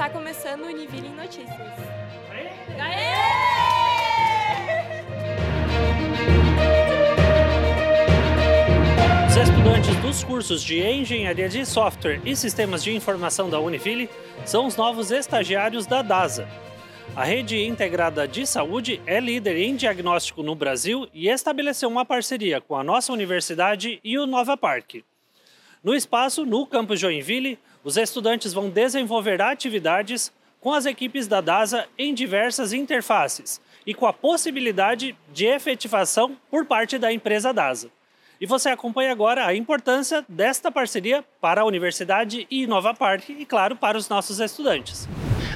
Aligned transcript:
Está 0.00 0.08
começando 0.08 0.62
o 0.62 0.68
Univille 0.68 1.08
em 1.08 1.14
Notícias. 1.14 1.50
Aê! 2.78 3.10
Os 9.28 9.36
estudantes 9.36 9.94
dos 9.96 10.24
cursos 10.24 10.62
de 10.62 10.80
Engenharia 10.80 11.50
de 11.50 11.66
Software 11.66 12.18
e 12.24 12.34
Sistemas 12.34 12.82
de 12.82 12.96
Informação 12.96 13.50
da 13.50 13.60
Univille 13.60 14.08
são 14.46 14.64
os 14.64 14.74
novos 14.74 15.10
estagiários 15.10 15.84
da 15.84 16.00
DASA. 16.00 16.48
A 17.14 17.22
rede 17.22 17.62
integrada 17.62 18.26
de 18.26 18.46
saúde 18.46 19.02
é 19.04 19.20
líder 19.20 19.58
em 19.58 19.76
diagnóstico 19.76 20.42
no 20.42 20.54
Brasil 20.54 21.06
e 21.12 21.28
estabeleceu 21.28 21.90
uma 21.90 22.06
parceria 22.06 22.58
com 22.58 22.74
a 22.74 22.82
nossa 22.82 23.12
universidade 23.12 24.00
e 24.02 24.18
o 24.18 24.26
Nova 24.26 24.56
Parque. 24.56 25.04
No 25.84 25.94
espaço, 25.94 26.46
no 26.46 26.66
campus 26.66 26.98
Joinville, 26.98 27.58
os 27.82 27.96
estudantes 27.96 28.52
vão 28.52 28.68
desenvolver 28.68 29.40
atividades 29.40 30.32
com 30.60 30.72
as 30.72 30.84
equipes 30.84 31.26
da 31.26 31.40
DASA 31.40 31.86
em 31.96 32.12
diversas 32.12 32.72
interfaces 32.72 33.60
e 33.86 33.94
com 33.94 34.06
a 34.06 34.12
possibilidade 34.12 35.16
de 35.32 35.46
efetivação 35.46 36.36
por 36.50 36.66
parte 36.66 36.98
da 36.98 37.12
empresa 37.12 37.52
DASA. 37.52 37.88
E 38.40 38.46
você 38.46 38.68
acompanha 38.68 39.12
agora 39.12 39.46
a 39.46 39.54
importância 39.54 40.24
desta 40.28 40.70
parceria 40.70 41.24
para 41.40 41.62
a 41.62 41.64
universidade 41.64 42.46
e 42.50 42.66
Nova 42.66 42.94
Parque 42.94 43.32
e, 43.38 43.44
claro, 43.44 43.76
para 43.76 43.98
os 43.98 44.08
nossos 44.08 44.40
estudantes. 44.40 45.08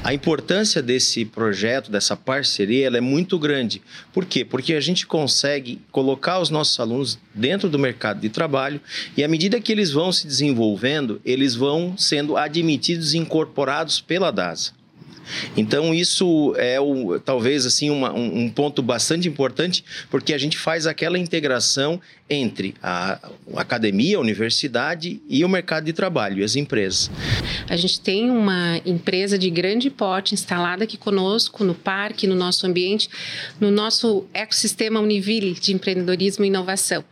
A 0.04 0.12
importância 0.12 0.82
desse 0.82 1.24
projeto, 1.24 1.90
dessa 1.90 2.14
parceria, 2.14 2.88
ela 2.88 2.98
é 2.98 3.00
muito 3.00 3.38
grande. 3.38 3.80
Por 4.12 4.26
quê? 4.26 4.44
Porque 4.44 4.74
a 4.74 4.80
gente 4.80 5.06
consegue 5.06 5.80
colocar 5.90 6.40
os 6.40 6.50
nossos 6.50 6.78
alunos 6.78 7.18
dentro 7.34 7.70
do 7.70 7.78
mercado 7.78 8.20
de 8.20 8.28
trabalho 8.28 8.82
e 9.16 9.24
à 9.24 9.28
medida 9.28 9.58
que 9.58 9.72
eles 9.72 9.92
vão 9.92 10.12
se 10.12 10.26
desenvolvendo, 10.26 11.22
eles 11.24 11.54
vão 11.54 11.96
sendo 11.96 12.36
admitidos 12.36 13.14
e 13.14 13.16
incorporados 13.16 13.98
pela 13.98 14.30
DASA. 14.30 14.72
Então 15.56 15.94
isso 15.94 16.54
é 16.56 16.80
o, 16.80 17.18
talvez 17.20 17.66
assim 17.66 17.90
uma, 17.90 18.12
um, 18.12 18.48
ponto 18.48 18.82
bastante 18.82 19.28
importante 19.28 19.84
porque 20.10 20.32
a 20.32 20.38
gente 20.38 20.56
faz 20.56 20.86
aquela 20.86 21.18
integração 21.18 22.00
entre 22.28 22.74
a, 22.82 23.18
a 23.54 23.60
academia, 23.60 24.16
a 24.16 24.20
universidade 24.20 25.20
e 25.28 25.44
o 25.44 25.48
mercado 25.48 25.84
de 25.84 25.92
trabalho 25.92 26.40
e 26.40 26.44
as 26.44 26.56
empresas. 26.56 27.10
A 27.68 27.76
gente 27.76 28.00
tem 28.00 28.30
uma 28.30 28.80
empresa 28.84 29.38
de 29.38 29.50
grande 29.50 29.90
porte 29.90 30.34
instalada 30.34 30.84
aqui 30.84 30.96
conosco 30.96 31.64
no 31.64 31.74
parque, 31.74 32.26
no 32.26 32.34
nosso 32.34 32.66
ambiente, 32.66 33.08
no 33.60 33.70
nosso 33.70 34.26
ecossistema 34.32 35.00
Univille 35.00 35.54
de 35.54 35.72
empreendedorismo 35.72 36.44
e 36.44 36.48
inovação. 36.48 37.04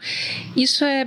Isso 0.57 0.85
é 0.85 1.07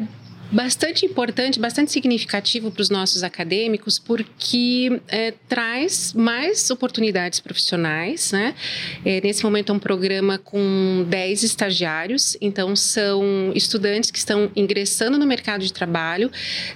bastante 0.52 1.06
importante, 1.06 1.60
bastante 1.60 1.92
significativo 1.92 2.72
para 2.72 2.82
os 2.82 2.90
nossos 2.90 3.24
acadêmicos, 3.24 4.00
porque 4.00 5.02
é, 5.08 5.32
traz 5.48 6.14
mais 6.14 6.70
oportunidades 6.70 7.40
profissionais. 7.40 8.32
Né? 8.32 8.56
É, 9.04 9.22
nesse 9.22 9.44
momento 9.44 9.72
é 9.72 9.76
um 9.76 9.80
programa 9.80 10.38
com 10.38 11.06
10 11.08 11.44
estagiários, 11.44 12.38
então 12.40 12.76
são 12.76 13.52
estudantes 13.56 14.12
que 14.12 14.18
estão 14.18 14.52
ingressando 14.56 15.18
no 15.18 15.26
mercado 15.26 15.64
de 15.64 15.74
trabalho 15.74 16.32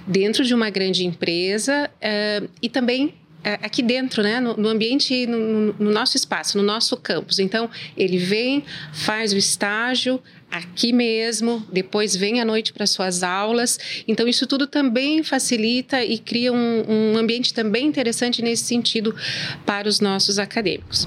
dentro 0.06 0.44
de 0.44 0.54
uma 0.54 0.70
grande 0.70 1.04
empresa 1.04 1.90
é, 2.00 2.42
e 2.62 2.68
também 2.68 3.14
aqui 3.44 3.82
dentro, 3.82 4.22
né, 4.22 4.40
no, 4.40 4.56
no 4.56 4.68
ambiente, 4.68 5.26
no, 5.26 5.72
no, 5.72 5.90
nosso 5.90 6.16
espaço, 6.16 6.56
no 6.56 6.62
nosso 6.62 6.96
campus. 6.96 7.38
Então, 7.38 7.70
ele 7.96 8.18
vem, 8.18 8.64
faz 8.92 9.32
o 9.32 9.36
estágio 9.36 10.20
aqui 10.50 10.92
mesmo, 10.92 11.64
depois 11.72 12.16
vem 12.16 12.40
à 12.40 12.44
noite 12.44 12.72
para 12.72 12.86
suas 12.86 13.22
aulas. 13.22 13.78
Então, 14.06 14.26
isso 14.26 14.46
tudo 14.46 14.66
também 14.66 15.22
facilita 15.22 16.04
e 16.04 16.18
cria 16.18 16.52
um, 16.52 16.84
um 16.88 17.16
ambiente 17.16 17.54
também 17.54 17.86
interessante 17.86 18.42
nesse 18.42 18.64
sentido 18.64 19.14
para 19.64 19.88
os 19.88 20.00
nossos 20.00 20.38
acadêmicos. 20.38 21.06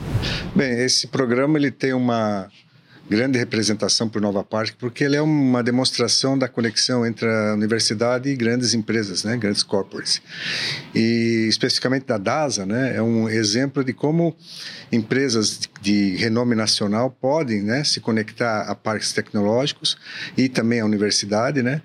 Bem, 0.56 0.80
esse 0.84 1.08
programa 1.08 1.58
ele 1.58 1.72
tem 1.72 1.94
uma 1.94 2.50
grande 3.14 3.38
representação 3.38 4.10
por 4.10 4.20
Nova 4.20 4.43
Parque, 4.43 4.76
porque 4.80 5.04
ele 5.04 5.15
é 5.15 5.21
uma 5.21 5.61
demonstração 5.61 6.36
da 6.36 6.48
conexão 6.48 7.05
entre 7.05 7.27
a 7.27 7.54
universidade 7.54 8.27
e 8.27 8.36
grandes 8.36 8.73
empresas, 8.73 9.23
né, 9.23 9.37
grandes 9.37 9.61
corporates. 9.61 10.20
E 10.95 11.45
especificamente 11.48 12.08
da 12.08 12.17
DASA, 12.17 12.65
né, 12.65 12.95
é 12.95 13.02
um 13.04 13.30
exemplo 13.30 13.83
de 13.83 13.93
como 13.93 14.36
empresas 14.92 15.60
de 15.80 16.15
renome 16.15 16.55
nacional 16.55 17.11
podem, 17.11 17.61
né, 17.61 17.83
se 17.83 17.99
conectar 17.99 18.64
a 18.64 18.73
parques 18.73 19.14
tecnológicos 19.14 19.95
e 20.36 20.49
também 20.49 20.80
à 20.80 20.86
universidade, 20.86 21.61
né, 21.61 21.83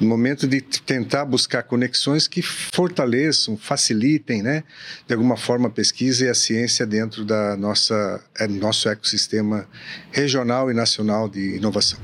no 0.00 0.08
momento 0.08 0.48
de 0.48 0.60
tentar 0.60 1.24
buscar 1.24 1.62
conexões 1.62 2.26
que 2.26 2.42
fortaleçam, 2.42 3.56
facilitem, 3.56 4.42
né, 4.42 4.64
de 5.06 5.14
alguma 5.14 5.36
forma 5.36 5.68
a 5.68 5.70
pesquisa 5.70 6.24
e 6.24 6.28
a 6.28 6.34
ciência 6.34 6.84
dentro 6.84 7.24
da 7.24 7.56
nossa 7.56 8.20
é, 8.40 8.48
nosso 8.48 8.88
ecossistema 8.88 9.68
regional 10.10 10.63
regional 10.64 10.70
e 10.70 10.74
nacional 10.74 11.28
de 11.28 11.56
inovação. 11.56 11.98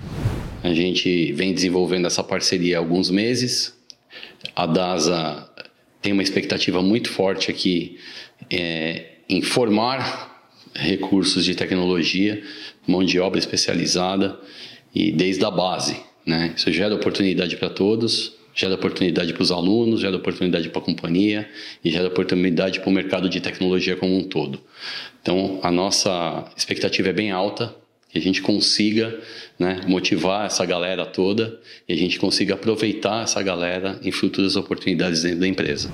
A 0.62 0.74
gente 0.74 1.32
vem 1.32 1.54
desenvolvendo 1.54 2.06
essa 2.06 2.22
parceria 2.22 2.76
há 2.76 2.80
alguns 2.80 3.10
meses. 3.10 3.74
A 4.54 4.66
DASA 4.66 5.48
tem 6.02 6.12
uma 6.12 6.22
expectativa 6.22 6.82
muito 6.82 7.08
forte 7.10 7.50
aqui 7.50 7.98
é, 8.50 9.06
em 9.28 9.40
formar 9.42 10.28
recursos 10.74 11.44
de 11.44 11.54
tecnologia, 11.54 12.42
mão 12.86 13.04
de 13.04 13.18
obra 13.18 13.38
especializada 13.38 14.38
e 14.94 15.12
desde 15.12 15.44
a 15.44 15.50
base. 15.50 15.96
Né? 16.26 16.52
Isso 16.56 16.70
gera 16.72 16.94
oportunidade 16.94 17.56
para 17.56 17.70
todos, 17.70 18.34
gera 18.54 18.74
oportunidade 18.74 19.32
para 19.32 19.42
os 19.42 19.50
alunos, 19.50 20.00
gera 20.00 20.16
oportunidade 20.16 20.68
para 20.68 20.80
a 20.80 20.84
companhia 20.84 21.48
e 21.84 21.90
gera 21.90 22.08
oportunidade 22.08 22.80
para 22.80 22.88
o 22.88 22.92
mercado 22.92 23.28
de 23.28 23.40
tecnologia 23.40 23.96
como 23.96 24.16
um 24.16 24.24
todo. 24.24 24.60
Então, 25.22 25.60
a 25.62 25.70
nossa 25.70 26.44
expectativa 26.56 27.08
é 27.08 27.12
bem 27.12 27.30
alta 27.30 27.79
que 28.10 28.18
a 28.18 28.20
gente 28.20 28.42
consiga 28.42 29.18
né, 29.60 29.82
motivar 29.86 30.46
essa 30.46 30.64
galera 30.64 31.04
toda 31.04 31.60
e 31.86 31.92
a 31.92 31.96
gente 31.96 32.18
consiga 32.18 32.54
aproveitar 32.54 33.24
essa 33.24 33.42
galera 33.42 34.00
em 34.02 34.10
futuras 34.10 34.56
oportunidades 34.56 35.22
dentro 35.22 35.40
da 35.40 35.46
empresa. 35.46 35.90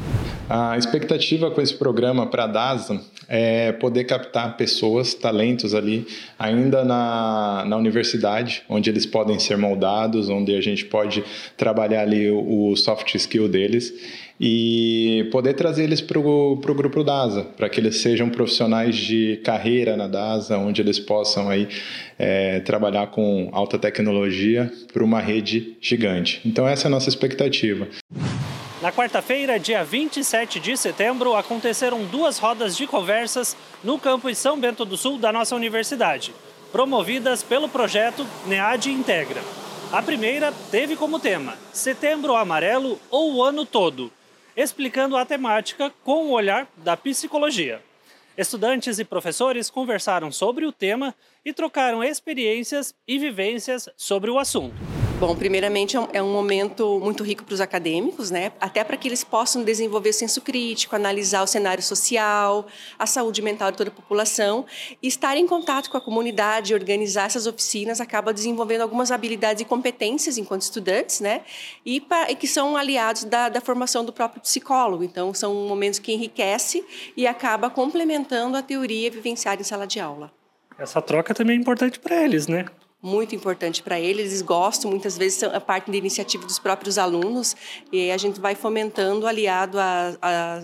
A 0.49 0.79
expectativa 0.79 1.51
com 1.51 1.61
esse 1.61 1.75
programa 1.75 2.29
para 2.29 2.45
a 2.45 2.47
DASA 2.47 3.01
é 3.29 3.73
poder 3.73 4.05
captar 4.05 4.57
pessoas, 4.57 5.15
talentos 5.15 5.75
ali, 5.75 6.07
ainda 6.39 6.85
na, 6.85 7.65
na 7.67 7.77
universidade, 7.77 8.63
onde 8.69 8.89
eles 8.89 9.05
podem 9.05 9.41
ser 9.41 9.59
moldados, 9.59 10.29
onde 10.29 10.55
a 10.55 10.61
gente 10.61 10.85
pode 10.85 11.25
trabalhar 11.57 12.03
ali 12.03 12.31
o, 12.31 12.71
o 12.71 12.77
soft 12.77 13.17
skill 13.17 13.49
deles 13.49 13.93
e 14.39 15.29
poder 15.33 15.55
trazer 15.55 15.85
eles 15.85 16.01
para 16.01 16.19
o 16.19 16.57
grupo 16.57 17.03
DASA, 17.03 17.43
para 17.57 17.69
que 17.69 17.81
eles 17.81 17.97
sejam 17.97 18.29
profissionais 18.29 18.95
de 18.95 19.41
carreira 19.43 19.97
na 19.97 20.07
DASA, 20.07 20.59
onde 20.59 20.83
eles 20.83 20.99
possam 20.99 21.49
aí, 21.49 21.67
é, 22.19 22.61
trabalhar 22.61 23.09
com 23.09 23.51
alta 23.57 23.79
tecnologia 23.79 24.71
para 24.93 25.03
uma 25.03 25.19
rede 25.19 25.79
gigante. 25.81 26.43
Então 26.45 26.69
essa 26.69 26.87
é 26.87 26.89
a 26.89 26.91
nossa 26.91 27.09
expectativa. 27.09 27.89
Na 28.83 28.93
quarta-feira, 28.93 29.59
dia 29.59 29.83
27 29.83 30.61
de 30.61 30.77
setembro, 30.77 31.35
aconteceram 31.35 32.05
duas 32.05 32.39
rodas 32.39 32.77
de 32.77 32.87
conversas 32.87 33.57
no 33.83 33.99
campus 33.99 34.37
São 34.37 34.61
Bento 34.61 34.85
do 34.85 34.99
Sul 34.99 35.17
da 35.17 35.33
nossa 35.33 35.57
universidade, 35.57 36.35
promovidas 36.71 37.43
pelo 37.43 37.69
projeto 37.69 38.27
NEAD 38.47 38.91
Integra. 38.91 39.41
A 39.91 40.03
primeira 40.03 40.53
teve 40.71 40.95
como 40.95 41.19
tema 41.19 41.55
Setembro 41.73 42.37
Amarelo 42.37 43.01
ou 43.11 43.37
o 43.37 43.43
Ano 43.43 43.65
Todo, 43.65 44.13
explicando 44.55 45.17
a 45.17 45.25
temática 45.25 45.91
com 46.05 46.27
o 46.27 46.33
olhar 46.33 46.69
da 46.77 46.97
psicologia. 46.97 47.81
Estudantes 48.37 48.99
e 48.99 49.05
professores 49.05 49.71
conversaram 49.71 50.31
sobre 50.31 50.67
o 50.67 50.73
tema 50.73 51.15
e 51.43 51.55
trocaram 51.55 52.05
experiências 52.05 52.95
e 53.09 53.19
vivências 53.19 53.89
sobre 53.97 54.31
o 54.31 54.39
assunto. 54.39 54.96
Bom, 55.19 55.35
primeiramente 55.35 55.97
é, 55.97 56.09
é 56.13 56.23
um 56.23 56.31
momento 56.31 57.01
muito 57.01 57.25
rico 57.25 57.43
para 57.43 57.55
os 57.55 57.61
acadêmicos, 57.63 58.31
né? 58.31 58.53
Até 58.61 58.85
para 58.85 58.99
que 58.99 59.09
eles 59.09 59.25
possam 59.25 59.65
desenvolver 59.65 60.13
senso 60.13 60.43
crítico, 60.43 60.95
analisar 60.95 61.43
o 61.43 61.47
cenário 61.47 61.83
social, 61.83 62.67
a 62.99 63.07
saúde 63.07 63.41
mental 63.41 63.71
de 63.71 63.79
toda 63.79 63.89
a 63.89 63.93
população 63.93 64.67
e 65.03 65.09
estar 65.09 65.35
em 65.39 65.47
contato 65.47 65.91
com 65.91 65.97
a 65.97 66.01
comunidade, 66.03 66.75
organizar 66.75 67.25
essas 67.25 67.47
oficinas, 67.47 67.99
acaba 67.99 68.31
desenvolvendo 68.31 68.83
algumas 68.83 69.11
habilidades 69.11 69.63
e 69.63 69.65
competências 69.65 70.37
enquanto 70.37 70.63
estudantes, 70.63 71.21
né? 71.21 71.41
E, 71.85 71.99
pra, 71.99 72.31
e 72.31 72.37
que 72.37 72.47
são 72.47 72.77
aliados 72.77 73.25
da, 73.25 73.49
da 73.49 73.63
formação 73.63 74.05
do 74.05 74.13
próprio 74.13 74.43
psicólogo. 74.43 75.03
Então, 75.03 75.33
são 75.33 75.55
momentos 75.67 75.99
que 75.99 76.13
enriquece 76.13 76.85
e 77.17 77.27
acaba 77.27 77.71
complementando 77.71 78.55
a 78.55 78.61
teoria 78.61 79.11
vivenciada 79.11 79.63
em 79.63 79.65
sala 79.65 79.87
de 79.87 79.99
aula. 79.99 80.31
Essa 80.79 81.01
troca 81.01 81.33
também 81.33 81.57
é 81.57 81.61
importante 81.61 81.99
para 81.99 82.23
eles, 82.23 82.47
né? 82.47 82.67
Muito 83.07 83.35
importante 83.35 83.83
para 83.83 83.99
eles. 84.01 84.27
Eles 84.27 84.43
gostam, 84.43 84.91
muitas 84.91 85.17
vezes 85.17 85.39
são 85.39 85.55
a 85.55 85.61
parte 85.61 85.91
da 85.91 85.97
iniciativa 85.97 86.45
dos 86.45 86.59
próprios 86.59 86.99
alunos 86.99 87.55
e 87.93 88.11
a 88.11 88.17
gente 88.17 88.41
vai 88.41 88.55
fomentando 88.55 89.27
aliado 89.27 89.79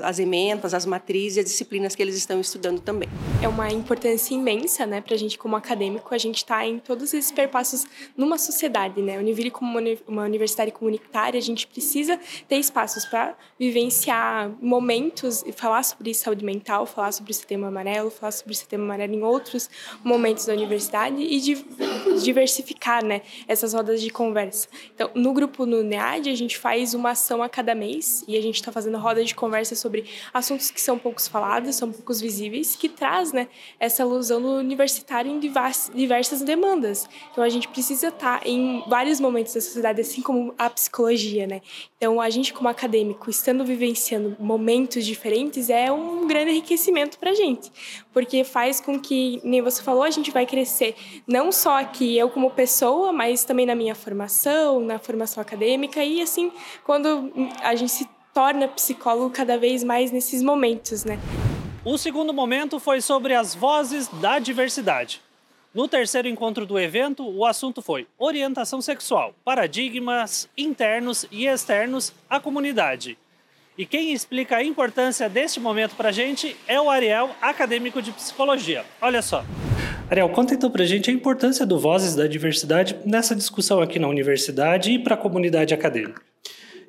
às 0.02 0.18
emendas, 0.18 0.74
às 0.74 0.84
matrizes 0.84 1.36
e 1.36 1.40
às 1.40 1.46
disciplinas 1.46 1.94
que 1.94 2.02
eles 2.02 2.16
estão 2.16 2.40
estudando 2.40 2.80
também. 2.80 3.08
É 3.40 3.48
uma 3.48 3.70
importância 3.70 4.34
imensa, 4.34 4.84
né, 4.84 5.00
para 5.00 5.14
a 5.14 5.18
gente 5.18 5.38
como 5.38 5.54
acadêmico, 5.54 6.12
a 6.14 6.18
gente 6.18 6.38
está 6.38 6.66
em 6.66 6.78
todos 6.78 7.14
esses 7.14 7.30
perpassos 7.30 7.86
numa 8.16 8.36
sociedade, 8.38 9.00
né? 9.00 9.18
Univille 9.18 9.50
como 9.50 9.78
uma 10.08 10.24
universidade 10.24 10.72
comunitária, 10.72 11.38
a 11.38 11.42
gente 11.42 11.66
precisa 11.66 12.18
ter 12.48 12.56
espaços 12.56 13.04
para 13.04 13.36
vivenciar 13.58 14.50
momentos 14.60 15.44
e 15.46 15.52
falar 15.52 15.82
sobre 15.82 16.12
saúde 16.14 16.44
mental, 16.44 16.86
falar 16.86 17.12
sobre 17.12 17.30
o 17.30 17.34
sistema 17.34 17.68
amarelo, 17.68 18.10
falar 18.10 18.32
sobre 18.32 18.52
o 18.52 18.56
sistema 18.56 18.82
amarelo 18.82 19.14
em 19.14 19.22
outros 19.22 19.70
momentos 20.02 20.46
da 20.46 20.52
universidade 20.52 21.22
e 21.22 21.40
diversificar, 22.32 23.04
né, 23.04 23.22
essas 23.46 23.74
rodas 23.74 24.00
de 24.00 24.10
conversa. 24.10 24.68
Então, 24.94 25.10
no 25.14 25.32
grupo 25.32 25.66
no 25.66 25.82
NEAD, 25.82 26.30
a 26.30 26.34
gente 26.34 26.58
faz 26.58 26.94
uma 26.94 27.10
ação 27.10 27.42
a 27.42 27.48
cada 27.48 27.74
mês 27.74 28.24
e 28.26 28.36
a 28.36 28.40
gente 28.40 28.56
está 28.56 28.72
fazendo 28.72 28.98
roda 28.98 29.24
de 29.24 29.34
conversa 29.34 29.74
sobre 29.74 30.04
assuntos 30.32 30.70
que 30.70 30.80
são 30.80 30.98
poucos 30.98 31.28
falados, 31.28 31.76
são 31.76 31.92
poucos 31.92 32.20
visíveis, 32.20 32.74
que 32.74 32.88
traz, 32.88 33.32
né, 33.32 33.48
essa 33.78 34.02
alusão 34.02 34.40
no 34.40 34.56
universitário 34.56 35.30
em 35.30 35.38
diversas 35.38 36.42
demandas. 36.42 37.08
Então, 37.30 37.44
a 37.44 37.48
gente 37.48 37.68
precisa 37.68 38.08
estar 38.08 38.40
tá 38.40 38.48
em 38.48 38.82
vários 38.88 39.20
momentos 39.20 39.54
da 39.54 39.60
sociedade, 39.60 40.00
assim 40.00 40.22
como 40.22 40.54
a 40.58 40.68
psicologia, 40.70 41.46
né? 41.46 41.60
Então, 41.96 42.20
a 42.20 42.30
gente 42.30 42.52
como 42.52 42.68
acadêmico, 42.68 43.30
estando 43.30 43.64
vivenciando 43.64 44.36
momentos 44.40 45.04
diferentes, 45.04 45.70
é 45.70 45.92
um 45.92 46.26
grande 46.26 46.50
enriquecimento 46.50 47.18
para 47.18 47.30
a 47.30 47.34
gente, 47.34 47.70
porque 48.12 48.42
faz 48.42 48.80
com 48.80 48.98
que, 48.98 49.40
nem 49.44 49.60
você 49.62 49.82
falou, 49.82 50.02
a 50.02 50.10
gente 50.10 50.30
vai 50.30 50.46
crescer 50.46 50.94
não 51.26 51.52
só 51.52 51.78
aqui 51.78 52.11
eu 52.16 52.30
como 52.30 52.50
pessoa, 52.50 53.12
mas 53.12 53.44
também 53.44 53.66
na 53.66 53.74
minha 53.74 53.94
formação, 53.94 54.80
na 54.80 54.98
formação 54.98 55.40
acadêmica 55.40 56.02
e 56.04 56.20
assim, 56.22 56.52
quando 56.84 57.32
a 57.62 57.74
gente 57.74 57.92
se 57.92 58.08
torna 58.34 58.66
psicólogo 58.68 59.30
cada 59.30 59.58
vez 59.58 59.84
mais 59.84 60.10
nesses 60.10 60.42
momentos, 60.42 61.04
né? 61.04 61.18
O 61.84 61.98
segundo 61.98 62.32
momento 62.32 62.78
foi 62.78 63.00
sobre 63.00 63.34
as 63.34 63.54
vozes 63.54 64.08
da 64.20 64.38
diversidade. 64.38 65.20
No 65.74 65.88
terceiro 65.88 66.28
encontro 66.28 66.66
do 66.66 66.78
evento, 66.78 67.26
o 67.26 67.46
assunto 67.46 67.80
foi 67.80 68.06
orientação 68.18 68.80
sexual, 68.80 69.34
paradigmas 69.44 70.48
internos 70.56 71.26
e 71.30 71.46
externos 71.46 72.12
à 72.28 72.38
comunidade. 72.38 73.18
E 73.76 73.86
quem 73.86 74.12
explica 74.12 74.58
a 74.58 74.64
importância 74.64 75.30
deste 75.30 75.58
momento 75.58 75.96
para 75.96 76.10
a 76.10 76.12
gente 76.12 76.54
é 76.68 76.78
o 76.78 76.90
Ariel, 76.90 77.30
acadêmico 77.40 78.02
de 78.02 78.12
psicologia. 78.12 78.84
Olha 79.00 79.22
só. 79.22 79.42
Ariel, 80.12 80.28
conta 80.28 80.52
então 80.52 80.70
para 80.70 80.82
a 80.82 80.86
gente 80.86 81.08
a 81.08 81.12
importância 81.14 81.64
do 81.64 81.78
Vozes 81.78 82.14
da 82.14 82.26
Diversidade 82.26 82.94
nessa 83.02 83.34
discussão 83.34 83.80
aqui 83.80 83.98
na 83.98 84.06
universidade 84.06 84.90
e 84.90 84.98
para 84.98 85.14
a 85.14 85.16
comunidade 85.16 85.72
acadêmica. 85.72 86.20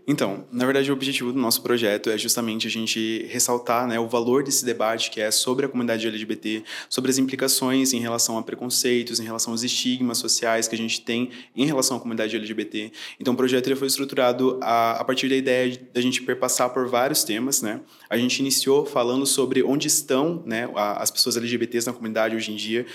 Então, 0.06 0.46
na 0.52 0.66
verdade, 0.66 0.92
o 0.92 0.94
objetivo 0.94 1.32
do 1.32 1.40
nosso 1.40 1.62
projeto 1.62 2.10
é 2.10 2.18
justamente 2.18 2.68
a 2.68 2.70
gente 2.70 3.26
ressaltar 3.30 3.88
né, 3.88 3.98
o 4.00 4.08
valor 4.08 4.44
desse 4.44 4.66
debate 4.66 5.10
que 5.10 5.22
é 5.22 5.32
sobre 5.32 5.66
a 5.66 5.70
comunidade 5.70 6.06
LGBT, 6.06 6.64
sobre 6.90 7.10
as 7.10 7.18
implicações 7.18 7.94
em 7.94 8.00
relação 8.00 8.38
a 8.38 8.44
preconceitos, 8.44 9.20
em 9.20 9.24
relação 9.24 9.54
aos 9.54 9.64
estigmas 9.64 10.18
sociais 10.18 10.68
que 10.68 10.76
a 10.76 10.78
gente 10.78 11.02
tem 11.02 11.30
em 11.56 11.66
relação 11.66 11.98
à 11.98 12.00
comunidade 12.00 12.36
LGBT. 12.36 12.92
Então, 13.20 13.34
o 13.34 13.38
projeto 13.38 13.68
ele 13.68 13.76
foi 13.76 13.88
estruturado 13.88 14.60
a, 14.62 15.00
a 15.00 15.04
partir 15.06 15.30
da 15.30 15.36
ideia 15.36 15.80
da 15.94 16.02
gente 16.02 16.22
perpassar 16.22 16.70
por 16.72 16.88
vários 16.88 17.24
temas. 17.24 17.62
Né? 17.62 17.80
A 18.10 18.18
gente 18.18 18.40
iniciou 18.40 18.86
falando 18.86 19.26
sobre 19.26 19.64
onde 19.64 19.88
estão 19.88 20.44
né, 20.46 20.70
as 20.76 21.12
pessoas 21.12 21.38
LGBTs 21.38 21.88
na 21.88 21.94
comunidade 21.94 22.36
hoje 22.36 22.52
em 22.52 22.56
dia. 22.56 22.86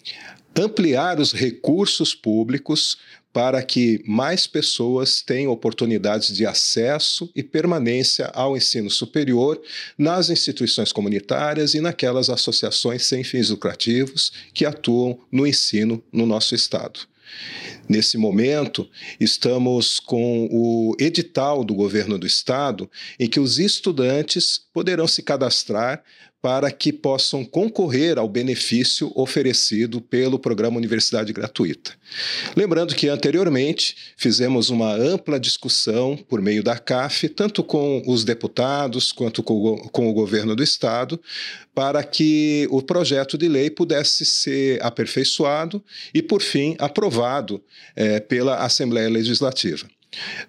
ampliar 0.56 1.18
os 1.18 1.32
recursos 1.32 2.14
públicos 2.14 2.98
para 3.32 3.62
que 3.62 4.02
mais 4.06 4.46
pessoas 4.46 5.22
tenham 5.22 5.50
oportunidades 5.50 6.34
de 6.36 6.44
acesso 6.44 7.30
e 7.34 7.42
permanência 7.42 8.26
ao 8.34 8.56
ensino 8.56 8.90
superior 8.90 9.60
nas 9.96 10.28
instituições 10.28 10.92
comunitárias 10.92 11.72
e 11.72 11.80
naquelas 11.80 12.28
associações 12.28 13.04
sem 13.04 13.24
fins 13.24 13.48
lucrativos 13.48 14.32
que 14.52 14.66
atuam 14.66 15.18
no 15.30 15.46
ensino 15.46 16.02
no 16.12 16.26
nosso 16.26 16.54
estado. 16.54 17.00
Nesse 17.88 18.18
momento, 18.18 18.88
estamos 19.18 19.98
com 19.98 20.48
o 20.50 20.94
edital 21.00 21.64
do 21.64 21.74
governo 21.74 22.18
do 22.18 22.26
estado, 22.26 22.90
em 23.18 23.28
que 23.28 23.40
os 23.40 23.58
estudantes 23.58 24.60
poderão 24.72 25.08
se 25.08 25.22
cadastrar 25.22 26.04
para 26.42 26.72
que 26.72 26.92
possam 26.92 27.44
concorrer 27.44 28.18
ao 28.18 28.28
benefício 28.28 29.12
oferecido 29.14 30.00
pelo 30.00 30.40
programa 30.40 30.76
Universidade 30.76 31.32
Gratuita. 31.32 31.92
Lembrando 32.56 32.96
que 32.96 33.08
anteriormente 33.08 33.96
fizemos 34.16 34.68
uma 34.68 34.92
ampla 34.92 35.38
discussão 35.38 36.16
por 36.28 36.42
meio 36.42 36.64
da 36.64 36.76
CAF, 36.76 37.28
tanto 37.28 37.62
com 37.62 38.02
os 38.08 38.24
deputados 38.24 39.12
quanto 39.12 39.40
com 39.40 40.10
o 40.10 40.12
governo 40.12 40.56
do 40.56 40.64
estado, 40.64 41.20
para 41.72 42.02
que 42.02 42.66
o 42.70 42.82
projeto 42.82 43.38
de 43.38 43.48
lei 43.48 43.70
pudesse 43.70 44.24
ser 44.26 44.82
aperfeiçoado 44.82 45.82
e, 46.12 46.20
por 46.20 46.42
fim, 46.42 46.74
aprovado 46.80 47.62
é, 47.94 48.18
pela 48.18 48.56
Assembleia 48.56 49.08
Legislativa. 49.08 49.86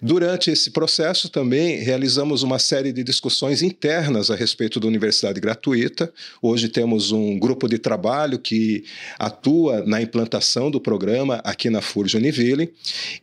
Durante 0.01 0.51
esse 0.51 0.71
processo, 0.71 1.29
também 1.29 1.77
realizamos 1.77 2.43
uma 2.43 2.59
série 2.59 2.91
de 2.91 3.03
discussões 3.03 3.61
internas 3.61 4.29
a 4.29 4.35
respeito 4.35 4.79
da 4.79 4.87
universidade 4.87 5.39
gratuita. 5.39 6.11
Hoje 6.41 6.67
temos 6.67 7.11
um 7.11 7.39
grupo 7.39 7.67
de 7.67 7.77
trabalho 7.77 8.37
que 8.37 8.83
atua 9.17 9.83
na 9.85 10.01
implantação 10.01 10.69
do 10.69 10.81
programa 10.81 11.35
aqui 11.43 11.69
na 11.69 11.81
FURJ 11.81 12.17
Univille. 12.17 12.73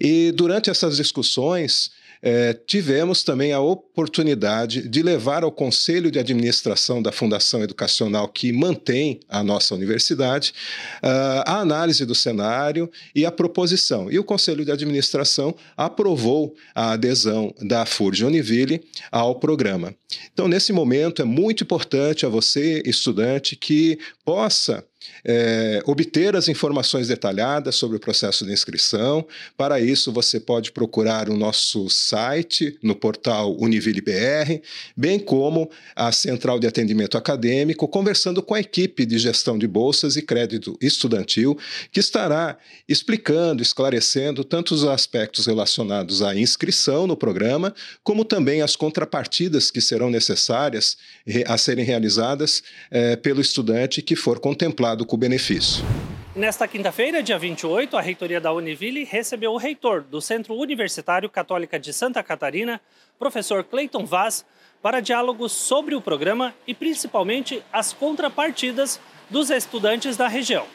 E 0.01 0.33
durante 0.33 0.71
essas 0.71 0.97
discussões, 0.97 1.91
é, 2.23 2.53
tivemos 2.53 3.23
também 3.23 3.53
a 3.53 3.61
oportunidade 3.61 4.89
de 4.89 5.03
levar 5.03 5.43
ao 5.43 5.51
Conselho 5.51 6.11
de 6.11 6.19
Administração 6.19 7.03
da 7.03 7.11
Fundação 7.11 7.63
Educacional 7.63 8.29
que 8.29 8.53
mantém 8.53 9.21
a 9.29 9.43
nossa 9.43 9.75
universidade 9.75 10.53
uh, 11.03 11.43
a 11.47 11.61
análise 11.61 12.05
do 12.05 12.15
cenário 12.15 12.91
e 13.15 13.25
a 13.25 13.33
proposição. 13.33 14.11
E 14.11 14.19
o 14.19 14.25
Conselho 14.25 14.65
de 14.65 14.73
Administração 14.73 15.55
aprovou 15.77 16.55
a 16.75 16.93
adesão 16.93 17.55
da 17.61 17.87
FURJ 17.87 18.25
Univille 18.25 18.83
ao 19.11 19.37
programa. 19.37 19.95
Então, 20.33 20.49
nesse 20.49 20.73
momento, 20.73 21.23
é 21.23 21.25
muito 21.25 21.65
importante 21.65 22.27
a 22.27 22.29
você, 22.29 22.83
estudante, 22.85 23.57
que 23.57 23.99
possa 24.25 24.85
é, 25.25 25.83
obter 25.87 26.37
as 26.37 26.49
informações 26.49 27.09
detalhadas 27.09 27.75
sobre 27.75 27.97
o 27.97 28.01
processo 28.01 28.45
de 28.45 28.53
inscrição. 28.53 29.27
Para 29.57 29.81
isso, 29.81 30.13
você 30.13 30.39
pode 30.39 30.73
procurar 30.73 31.29
o 31.29 31.37
nosso 31.37 31.89
site 31.89 32.77
no 32.83 32.95
portal 32.95 33.57
Univille 33.59 34.01
BR, 34.01 34.61
bem 34.97 35.19
como 35.19 35.71
a 35.95 36.13
Central 36.13 36.59
de 36.59 36.67
Atendimento 36.67 37.17
Acadêmico, 37.17 37.89
conversando 37.89 38.43
com 38.43 38.55
a 38.55 38.61
equipe 38.61 39.07
de 39.07 39.19
gestão 39.19 39.59
de 39.59 39.67
bolsas 39.67 40.17
e 40.17 40.23
crédito 40.23 40.77
estudantil, 40.81 41.59
que 41.93 42.01
estará 42.01 42.59
explicando, 42.89 43.63
esclarecendo 43.63 44.45
tanto 44.45 44.75
os 44.75 44.85
aspectos 44.85 45.47
relacionados 45.47 46.23
à 46.23 46.35
inscrição 46.35 47.07
no 47.07 47.17
programa, 47.17 47.75
como 48.03 48.25
também 48.25 48.63
as 48.63 48.77
contrapartidas 48.77 49.71
que 49.71 49.81
serão 49.81 50.11
necessárias 50.11 50.97
a 51.47 51.57
serem 51.57 51.85
realizadas 51.85 52.63
é, 52.91 53.17
pelo 53.17 53.41
estudante 53.41 54.03
que 54.03 54.17
for 54.17 54.41
contemplado 54.41 54.90
com 55.05 55.17
o 55.17 55.19
benefício. 55.19 55.85
Nesta 56.35 56.69
quinta-feira, 56.69 57.23
dia 57.23 57.39
28, 57.39 57.97
a 57.97 58.01
reitoria 58.01 58.41
da 58.41 58.53
Univille 58.53 59.05
recebeu 59.05 59.53
o 59.53 59.57
reitor 59.57 60.03
do 60.03 60.21
Centro 60.21 60.55
Universitário 60.55 61.29
Católica 61.29 61.79
de 61.79 61.93
Santa 61.93 62.23
Catarina, 62.23 62.81
professor 63.19 63.65
Clayton 63.65 64.05
Vaz, 64.05 64.45
para 64.81 65.01
diálogos 65.01 65.53
sobre 65.53 65.95
o 65.95 66.01
programa 66.01 66.55
e 66.67 66.75
principalmente 66.75 67.63
as 67.73 67.93
contrapartidas 67.93 69.01
dos 69.29 69.51
estudantes 69.51 70.17
da 70.17 70.29
região. 70.29 70.67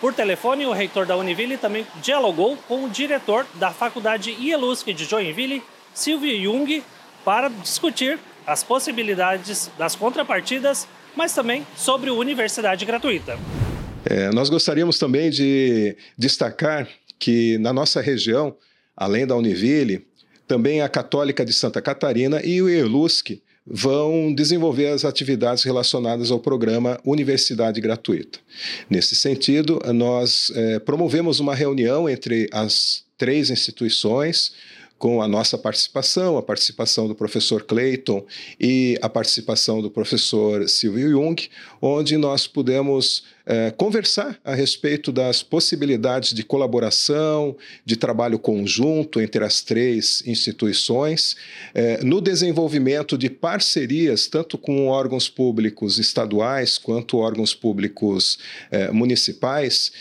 Por 0.00 0.14
telefone, 0.14 0.64
o 0.64 0.72
reitor 0.72 1.06
da 1.06 1.16
Univille 1.16 1.56
também 1.56 1.84
dialogou 2.00 2.56
com 2.68 2.84
o 2.84 2.88
diretor 2.88 3.44
da 3.54 3.70
Faculdade 3.70 4.30
IELUSC 4.30 4.94
de 4.94 5.04
Joinville, 5.04 5.62
Silvio 5.92 6.40
Jung, 6.40 6.84
para 7.24 7.48
discutir 7.48 8.18
as 8.46 8.62
possibilidades 8.62 9.70
das 9.76 9.96
contrapartidas, 9.96 10.86
mas 11.18 11.34
também 11.34 11.66
sobre 11.76 12.10
universidade 12.10 12.84
gratuita. 12.84 13.36
É, 14.04 14.30
nós 14.30 14.48
gostaríamos 14.48 15.00
também 15.00 15.30
de 15.30 15.96
destacar 16.16 16.88
que 17.18 17.58
na 17.58 17.72
nossa 17.72 18.00
região, 18.00 18.56
além 18.96 19.26
da 19.26 19.34
Univille, 19.34 20.06
também 20.46 20.80
a 20.80 20.88
Católica 20.88 21.44
de 21.44 21.52
Santa 21.52 21.82
Catarina 21.82 22.40
e 22.44 22.62
o 22.62 22.68
ELUSC 22.68 23.42
vão 23.66 24.32
desenvolver 24.32 24.86
as 24.86 25.04
atividades 25.04 25.64
relacionadas 25.64 26.30
ao 26.30 26.38
programa 26.38 27.00
Universidade 27.04 27.80
Gratuita. 27.80 28.38
Nesse 28.88 29.16
sentido, 29.16 29.80
nós 29.92 30.52
é, 30.54 30.78
promovemos 30.78 31.40
uma 31.40 31.54
reunião 31.54 32.08
entre 32.08 32.48
as 32.52 33.02
três 33.18 33.50
instituições, 33.50 34.52
com 34.98 35.22
a 35.22 35.28
nossa 35.28 35.56
participação, 35.56 36.36
a 36.36 36.42
participação 36.42 37.06
do 37.06 37.14
professor 37.14 37.62
Clayton 37.62 38.24
e 38.60 38.98
a 39.00 39.08
participação 39.08 39.80
do 39.80 39.90
professor 39.90 40.68
Silvio 40.68 41.10
Jung, 41.10 41.48
onde 41.80 42.16
nós 42.16 42.46
pudemos 42.46 43.22
é, 43.46 43.70
conversar 43.70 44.38
a 44.44 44.54
respeito 44.54 45.10
das 45.10 45.42
possibilidades 45.42 46.34
de 46.34 46.42
colaboração, 46.42 47.56
de 47.82 47.96
trabalho 47.96 48.38
conjunto 48.38 49.20
entre 49.22 49.42
as 49.42 49.62
três 49.62 50.22
instituições, 50.26 51.34
é, 51.72 52.04
no 52.04 52.20
desenvolvimento 52.20 53.16
de 53.16 53.30
parcerias, 53.30 54.26
tanto 54.26 54.58
com 54.58 54.88
órgãos 54.88 55.30
públicos 55.30 55.98
estaduais 55.98 56.76
quanto 56.76 57.16
órgãos 57.16 57.54
públicos 57.54 58.38
é, 58.70 58.90
municipais, 58.90 59.92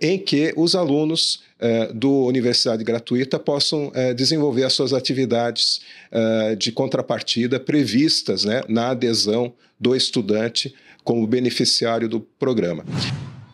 em 0.00 0.18
que 0.18 0.52
os 0.56 0.74
alunos 0.74 1.42
eh, 1.66 1.90
do 1.94 2.26
Universidade 2.26 2.84
Gratuita 2.84 3.38
possam 3.38 3.90
eh, 3.94 4.12
desenvolver 4.12 4.64
as 4.64 4.74
suas 4.74 4.92
atividades 4.92 5.80
eh, 6.12 6.54
de 6.56 6.70
contrapartida 6.70 7.58
previstas 7.58 8.44
né, 8.44 8.60
na 8.68 8.90
adesão 8.90 9.54
do 9.80 9.96
estudante 9.96 10.74
como 11.02 11.26
beneficiário 11.26 12.06
do 12.06 12.20
programa. 12.20 12.84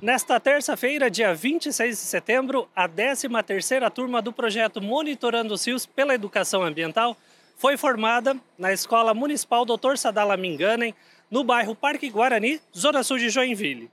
Nesta 0.03 0.41
terça-feira, 0.41 1.09
dia 1.09 1.33
26 1.33 1.91
de 1.91 2.03
setembro, 2.03 2.67
a 2.75 2.89
13ª 2.89 3.89
turma 3.93 4.21
do 4.21 4.33
projeto 4.33 4.83
Monitorando 4.83 5.55
os 5.55 5.65
Rios 5.65 5.87
pela 5.87 6.13
Educação 6.13 6.65
Ambiental 6.65 7.17
foi 7.57 7.77
formada 7.77 8.37
na 8.59 8.73
Escola 8.73 9.15
Municipal 9.15 9.65
Dr. 9.65 9.97
Sadala 9.97 10.37
Minganem, 10.37 10.95
no 11.31 11.45
bairro 11.45 11.77
Parque 11.77 12.11
Guarani, 12.11 12.61
Zona 12.77 13.05
Sul 13.05 13.19
de 13.19 13.31
Joinville. 13.31 13.89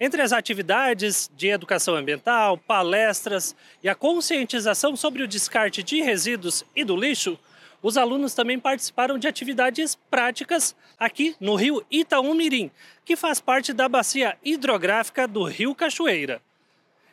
Entre 0.00 0.20
as 0.20 0.32
atividades 0.32 1.30
de 1.36 1.48
educação 1.48 1.94
ambiental, 1.94 2.58
palestras 2.58 3.54
e 3.82 3.88
a 3.88 3.94
conscientização 3.94 4.96
sobre 4.96 5.22
o 5.22 5.28
descarte 5.28 5.82
de 5.82 6.02
resíduos 6.02 6.64
e 6.74 6.84
do 6.84 6.96
lixo, 6.96 7.38
os 7.80 7.96
alunos 7.96 8.34
também 8.34 8.58
participaram 8.58 9.18
de 9.18 9.28
atividades 9.28 9.94
práticas 10.10 10.74
aqui 10.98 11.36
no 11.38 11.54
rio 11.54 11.84
Itaúmirim, 11.90 12.70
que 13.04 13.14
faz 13.14 13.40
parte 13.40 13.72
da 13.72 13.88
bacia 13.88 14.36
hidrográfica 14.42 15.28
do 15.28 15.44
rio 15.44 15.74
Cachoeira. 15.74 16.40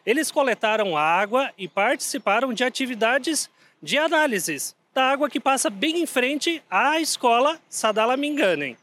Eles 0.05 0.31
coletaram 0.31 0.97
água 0.97 1.51
e 1.57 1.67
participaram 1.67 2.53
de 2.53 2.63
atividades 2.63 3.50
de 3.83 3.97
análises 3.97 4.75
da 4.93 5.05
água 5.05 5.29
que 5.29 5.39
passa 5.39 5.69
bem 5.69 6.01
em 6.01 6.05
frente 6.05 6.63
à 6.69 7.00
escola 7.00 7.59
Sadala 7.69 8.17
Minganem. 8.17 8.77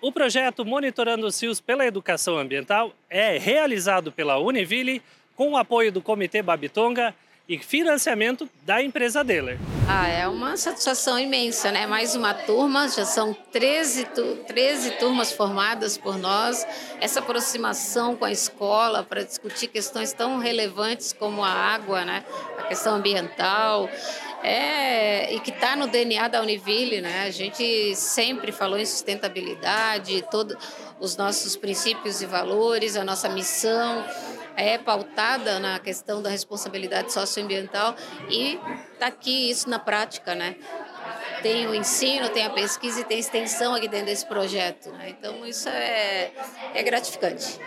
O 0.00 0.12
projeto 0.12 0.62
Monitorando 0.62 1.26
os 1.26 1.40
Rios 1.40 1.58
pela 1.58 1.86
Educação 1.86 2.36
Ambiental 2.36 2.92
é 3.08 3.38
realizado 3.38 4.12
pela 4.12 4.38
Univille 4.38 5.02
com 5.34 5.52
o 5.52 5.56
apoio 5.56 5.90
do 5.90 6.02
Comitê 6.02 6.42
Babitonga 6.42 7.14
e 7.48 7.58
financiamento 7.58 8.48
da 8.62 8.82
empresa 8.82 9.24
Deller. 9.24 9.58
Ah, 9.88 10.06
é 10.08 10.28
uma 10.28 10.56
satisfação 10.56 11.18
imensa, 11.18 11.70
né? 11.70 11.86
Mais 11.86 12.14
uma 12.14 12.34
turma, 12.34 12.88
já 12.88 13.04
são 13.06 13.32
13, 13.52 14.06
13 14.46 14.90
turmas 14.92 15.32
formadas 15.32 15.96
por 15.96 16.18
nós. 16.18 16.66
Essa 17.00 17.20
aproximação 17.20 18.16
com 18.16 18.24
a 18.24 18.32
escola 18.32 19.02
para 19.02 19.22
discutir 19.22 19.68
questões 19.68 20.12
tão 20.12 20.38
relevantes 20.38 21.12
como 21.12 21.42
a 21.42 21.48
água, 21.50 22.04
né? 22.04 22.24
A 22.58 22.64
questão 22.64 22.96
ambiental. 22.96 23.88
É, 24.48 25.34
e 25.34 25.40
que 25.40 25.50
está 25.50 25.74
no 25.74 25.88
DNA 25.88 26.28
da 26.28 26.40
Univille, 26.40 27.00
né? 27.00 27.24
A 27.24 27.30
gente 27.30 27.96
sempre 27.96 28.52
falou 28.52 28.78
em 28.78 28.86
sustentabilidade, 28.86 30.24
todos 30.30 30.56
os 31.00 31.16
nossos 31.16 31.56
princípios 31.56 32.22
e 32.22 32.26
valores, 32.26 32.94
a 32.94 33.02
nossa 33.02 33.28
missão 33.28 34.04
é 34.54 34.78
pautada 34.78 35.58
na 35.58 35.80
questão 35.80 36.22
da 36.22 36.30
responsabilidade 36.30 37.12
socioambiental 37.12 37.96
e 38.30 38.56
está 38.92 39.08
aqui 39.08 39.50
isso 39.50 39.68
na 39.68 39.80
prática, 39.80 40.32
né? 40.36 40.54
Tem 41.42 41.66
o 41.66 41.74
ensino, 41.74 42.28
tem 42.28 42.46
a 42.46 42.50
pesquisa 42.50 43.00
e 43.00 43.04
tem 43.04 43.18
extensão 43.18 43.74
aqui 43.74 43.88
dentro 43.88 44.06
desse 44.06 44.26
projeto. 44.26 44.90
Né? 44.90 45.08
Então 45.10 45.44
isso 45.44 45.68
é, 45.68 46.30
é 46.72 46.82
gratificante. 46.84 47.58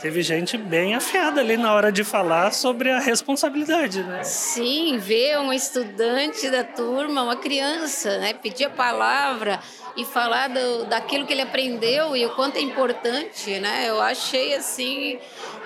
Teve 0.00 0.22
gente 0.22 0.58
bem 0.58 0.94
afiada 0.94 1.40
ali 1.40 1.56
na 1.56 1.72
hora 1.72 1.90
de 1.90 2.04
falar 2.04 2.52
sobre 2.52 2.90
a 2.90 2.98
responsabilidade, 2.98 4.02
né? 4.02 4.22
Sim, 4.22 4.98
ver 4.98 5.38
um 5.38 5.52
estudante 5.52 6.50
da 6.50 6.62
turma, 6.64 7.22
uma 7.22 7.36
criança, 7.36 8.18
né, 8.18 8.34
pedir 8.34 8.64
a 8.64 8.70
palavra 8.70 9.60
e 9.96 10.04
falar 10.04 10.48
do, 10.48 10.84
daquilo 10.86 11.26
que 11.26 11.32
ele 11.32 11.42
aprendeu 11.42 12.16
e 12.16 12.26
o 12.26 12.30
quanto 12.30 12.56
é 12.56 12.60
importante, 12.60 13.58
né? 13.60 13.88
Eu 13.88 14.00
achei 14.00 14.54
assim, 14.54 15.18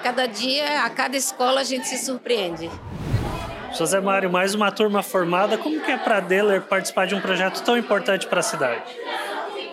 cada 0.02 0.26
dia, 0.26 0.84
a 0.84 0.90
cada 0.90 1.16
escola 1.16 1.60
a 1.62 1.64
gente 1.64 1.88
se 1.88 1.98
surpreende. 1.98 2.70
José 3.76 4.00
Mário, 4.00 4.30
mais 4.30 4.54
uma 4.54 4.70
turma 4.70 5.02
formada. 5.02 5.58
Como 5.58 5.80
que 5.80 5.90
é 5.90 5.96
para 5.96 6.18
a 6.18 6.20
Deller 6.20 6.62
participar 6.62 7.06
de 7.06 7.14
um 7.14 7.20
projeto 7.20 7.62
tão 7.62 7.76
importante 7.76 8.26
para 8.26 8.40
a 8.40 8.42
cidade? 8.42 8.82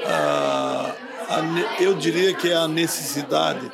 Ah, 0.06 0.92
a, 1.30 1.82
eu 1.82 1.94
diria 1.94 2.34
que 2.34 2.52
é 2.52 2.56
a 2.56 2.68
necessidade 2.68 3.72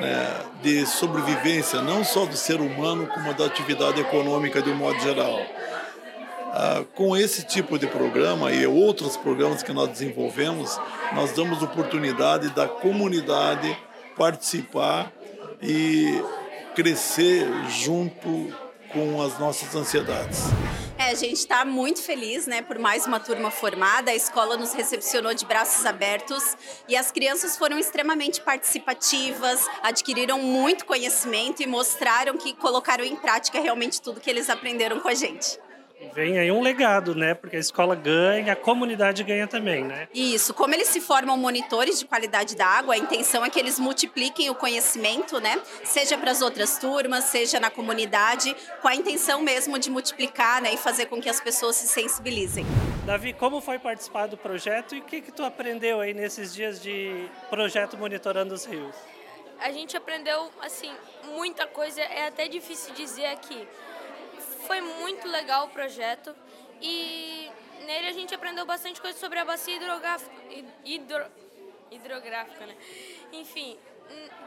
né, 0.00 0.40
de 0.62 0.86
sobrevivência, 0.86 1.82
não 1.82 2.02
só 2.02 2.24
do 2.24 2.36
ser 2.36 2.60
humano, 2.60 3.06
como 3.06 3.34
da 3.34 3.46
atividade 3.46 4.00
econômica 4.00 4.62
de 4.62 4.70
um 4.70 4.76
modo 4.76 4.98
geral. 5.00 5.40
Ah, 6.52 6.84
com 6.96 7.16
esse 7.16 7.44
tipo 7.44 7.78
de 7.78 7.86
programa 7.86 8.50
e 8.50 8.66
outros 8.66 9.16
programas 9.16 9.62
que 9.62 9.72
nós 9.72 9.88
desenvolvemos, 9.90 10.80
nós 11.14 11.32
damos 11.32 11.62
oportunidade 11.62 12.50
da 12.50 12.66
comunidade 12.66 13.76
participar 14.16 15.12
e 15.62 16.22
crescer 16.74 17.46
junto 17.68 18.52
com 18.92 19.22
as 19.22 19.38
nossas 19.38 19.74
ansiedades. 19.76 20.46
A 21.10 21.14
gente 21.14 21.38
está 21.38 21.64
muito 21.64 22.00
feliz, 22.00 22.46
né, 22.46 22.62
por 22.62 22.78
mais 22.78 23.04
uma 23.04 23.18
turma 23.18 23.50
formada. 23.50 24.12
A 24.12 24.14
escola 24.14 24.56
nos 24.56 24.72
recepcionou 24.72 25.34
de 25.34 25.44
braços 25.44 25.84
abertos 25.84 26.56
e 26.88 26.96
as 26.96 27.10
crianças 27.10 27.58
foram 27.58 27.76
extremamente 27.80 28.40
participativas, 28.40 29.66
adquiriram 29.82 30.38
muito 30.38 30.86
conhecimento 30.86 31.64
e 31.64 31.66
mostraram 31.66 32.38
que 32.38 32.54
colocaram 32.54 33.02
em 33.02 33.16
prática 33.16 33.58
realmente 33.58 34.00
tudo 34.00 34.20
que 34.20 34.30
eles 34.30 34.48
aprenderam 34.48 35.00
com 35.00 35.08
a 35.08 35.14
gente. 35.14 35.58
Vem 36.14 36.38
aí 36.38 36.50
um 36.50 36.60
legado, 36.60 37.14
né? 37.14 37.34
Porque 37.34 37.56
a 37.56 37.60
escola 37.60 37.94
ganha, 37.94 38.54
a 38.54 38.56
comunidade 38.56 39.22
ganha 39.22 39.46
também, 39.46 39.84
né? 39.84 40.08
Isso. 40.14 40.54
Como 40.54 40.74
eles 40.74 40.88
se 40.88 41.00
formam 41.00 41.36
monitores 41.36 41.98
de 41.98 42.06
qualidade 42.06 42.56
da 42.56 42.66
água, 42.66 42.94
a 42.94 42.98
intenção 42.98 43.44
é 43.44 43.50
que 43.50 43.58
eles 43.58 43.78
multipliquem 43.78 44.48
o 44.50 44.54
conhecimento, 44.54 45.38
né? 45.40 45.60
Seja 45.84 46.16
para 46.16 46.30
as 46.30 46.40
outras 46.42 46.78
turmas, 46.78 47.24
seja 47.24 47.60
na 47.60 47.70
comunidade, 47.70 48.56
com 48.80 48.88
a 48.88 48.94
intenção 48.94 49.42
mesmo 49.42 49.78
de 49.78 49.90
multiplicar, 49.90 50.62
né? 50.62 50.72
E 50.72 50.76
fazer 50.76 51.06
com 51.06 51.20
que 51.20 51.28
as 51.28 51.40
pessoas 51.40 51.76
se 51.76 51.86
sensibilizem. 51.86 52.66
Davi, 53.04 53.32
como 53.32 53.60
foi 53.60 53.78
participar 53.78 54.26
do 54.26 54.36
projeto 54.36 54.94
e 54.94 55.00
o 55.00 55.02
que 55.02 55.20
que 55.20 55.32
tu 55.32 55.44
aprendeu 55.44 56.00
aí 56.00 56.14
nesses 56.14 56.54
dias 56.54 56.80
de 56.80 57.28
projeto 57.48 57.96
Monitorando 57.96 58.54
os 58.54 58.64
Rios? 58.64 58.94
a 59.60 59.70
gente 59.70 59.96
aprendeu, 59.96 60.50
assim, 60.62 60.90
muita 61.34 61.66
coisa, 61.66 62.00
é 62.00 62.26
até 62.26 62.48
difícil 62.48 62.94
dizer 62.94 63.26
aqui. 63.26 63.68
Foi 64.66 64.80
muito 64.80 65.26
legal 65.28 65.66
o 65.66 65.68
projeto 65.70 66.34
e 66.80 67.50
nele 67.86 68.08
a 68.08 68.12
gente 68.12 68.34
aprendeu 68.34 68.64
bastante 68.64 69.00
coisa 69.00 69.18
sobre 69.18 69.38
a 69.38 69.44
bacia 69.44 69.76
hidrográfica, 69.76 70.32
hidro, 70.84 71.26
hidrográfica 71.90 72.66
né? 72.66 72.76
Enfim, 73.32 73.78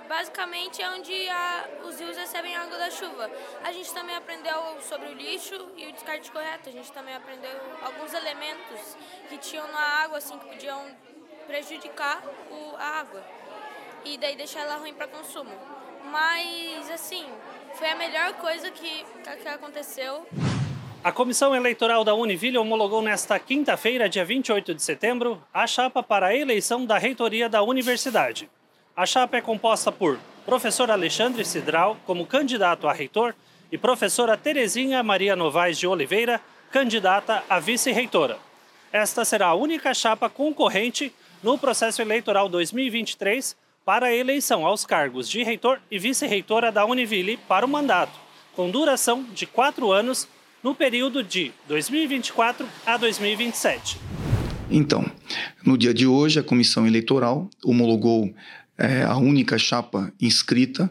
basicamente 0.08 0.82
é 0.82 0.90
onde 0.90 1.30
a, 1.30 1.66
os 1.86 2.00
rios 2.00 2.18
recebem 2.18 2.56
água 2.56 2.78
da 2.78 2.90
chuva. 2.92 3.30
A 3.64 3.72
gente 3.72 3.94
também 3.94 4.16
aprendeu 4.16 4.82
sobre 4.82 5.10
o 5.10 5.14
lixo 5.14 5.56
e 5.78 5.88
o 5.88 5.92
descarte 5.92 6.32
correto. 6.32 6.70
A 6.70 6.72
gente 6.72 6.92
também 6.92 7.16
aprendeu 7.16 7.52
alguns 7.82 8.14
elementos 8.14 8.98
que 9.30 9.38
tinham 9.38 9.68
na 9.68 10.04
água, 10.04 10.18
assim, 10.18 10.38
que 10.38 10.48
podiam 10.48 10.96
prejudicar 11.48 12.24
o, 12.52 12.76
a 12.78 13.00
água 13.00 13.24
e 14.06 14.18
daí 14.18 14.36
deixar 14.36 14.62
ela 14.62 14.76
ruim 14.76 14.94
para 14.94 15.08
consumo. 15.08 15.52
Mas, 16.06 16.92
assim, 16.92 17.26
foi 17.76 17.90
a 17.90 17.96
melhor 17.96 18.34
coisa 18.34 18.70
que, 18.72 19.06
que 19.42 19.48
aconteceu. 19.48 20.26
A 21.04 21.12
Comissão 21.12 21.56
Eleitoral 21.56 22.04
da 22.04 22.14
Univille 22.14 22.58
homologou 22.58 23.02
nesta 23.02 23.38
quinta-feira, 23.40 24.08
dia 24.08 24.24
28 24.24 24.74
de 24.74 24.82
setembro, 24.82 25.42
a 25.54 25.68
chapa 25.68 26.02
para 26.02 26.28
a 26.28 26.36
eleição 26.36 26.86
da 26.86 26.98
reitoria 26.98 27.50
da 27.50 27.62
universidade. 27.62 28.50
A 28.96 29.06
chapa 29.06 29.38
é 29.38 29.42
composta 29.42 29.92
por 29.92 30.20
professor 30.46 30.90
Alexandre 30.92 31.44
Cidral 31.44 31.98
como 32.06 32.26
candidato 32.26 32.88
a 32.88 32.94
reitor 32.94 33.36
e 33.72 33.78
professora 33.78 34.38
Terezinha 34.38 35.02
Maria 35.02 35.36
Novaes 35.36 35.78
de 35.78 35.88
Oliveira, 35.88 36.40
candidata 36.72 37.44
a 37.50 37.60
vice-reitora. 37.60 38.38
Esta 38.92 39.26
será 39.26 39.48
a 39.48 39.56
única 39.56 39.94
chapa 39.94 40.30
concorrente 40.30 41.14
no 41.42 41.58
processo 41.58 42.02
eleitoral 42.02 42.48
2023 42.48 43.58
para 43.86 44.08
a 44.08 44.16
eleição 44.16 44.66
aos 44.66 44.86
cargos 44.86 45.30
de 45.30 45.44
reitor 45.44 45.80
e 45.92 46.00
vice-reitora 46.00 46.72
da 46.72 46.86
Univille 46.86 47.38
para 47.48 47.66
o 47.66 47.70
mandato, 47.70 48.18
com 48.56 48.70
duração 48.70 49.26
de 49.34 49.46
quatro 49.46 49.92
anos 49.92 50.28
no 50.64 50.74
período 50.74 51.22
de 51.22 51.52
2024 51.68 52.66
a 52.86 52.96
2027. 52.96 53.98
Então, 54.72 55.06
no 55.66 55.78
dia 55.78 55.94
de 55.94 56.08
hoje, 56.08 56.40
a 56.40 56.44
comissão 56.44 56.88
eleitoral 56.88 57.50
homologou 57.64 58.34
é 58.78 59.04
a 59.04 59.18
única 59.18 59.58
chapa 59.58 60.12
inscrita, 60.20 60.90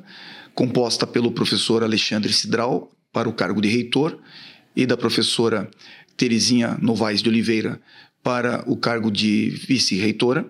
composta 0.55 1.07
pelo 1.07 1.33
professor 1.33 1.83
Alexandre 1.83 2.33
Cidral 2.33 2.93
para 3.13 3.29
o 3.29 3.33
cargo 3.33 3.61
de 3.61 3.69
reitor 3.69 4.19
e 4.77 4.87
da 4.87 4.97
professora 4.97 5.71
Terezinha 6.17 6.79
Novaes 6.81 7.23
de 7.23 7.29
Oliveira 7.29 7.81
para 8.23 8.63
o 8.67 8.77
cargo 8.77 9.11
de 9.11 9.51
vice-reitora. 9.51 10.47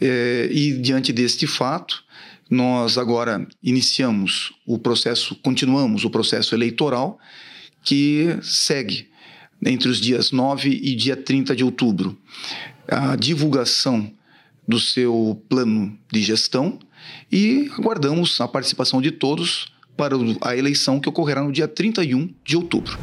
É, 0.00 0.48
e 0.50 0.72
diante 0.78 1.12
deste 1.12 1.46
fato, 1.46 2.04
nós 2.48 2.96
agora 2.96 3.46
iniciamos 3.62 4.52
o 4.66 4.78
processo, 4.78 5.34
continuamos 5.36 6.04
o 6.04 6.10
processo 6.10 6.54
eleitoral 6.54 7.18
que 7.82 8.38
segue 8.42 9.08
entre 9.64 9.88
os 9.88 10.00
dias 10.00 10.30
9 10.30 10.68
e 10.68 10.94
dia 10.94 11.16
30 11.16 11.56
de 11.56 11.64
outubro. 11.64 12.16
A 12.88 13.16
divulgação 13.16 14.12
do 14.66 14.78
seu 14.78 15.40
plano 15.48 15.96
de 16.12 16.22
gestão 16.22 16.78
e 17.30 17.70
aguardamos 17.78 18.40
a 18.40 18.48
participação 18.48 19.00
de 19.00 19.10
todos 19.10 19.72
para 19.96 20.14
a 20.42 20.56
eleição 20.56 21.00
que 21.00 21.08
ocorrerá 21.08 21.42
no 21.42 21.50
dia 21.50 21.66
31 21.66 22.32
de 22.44 22.56
outubro. 22.56 22.96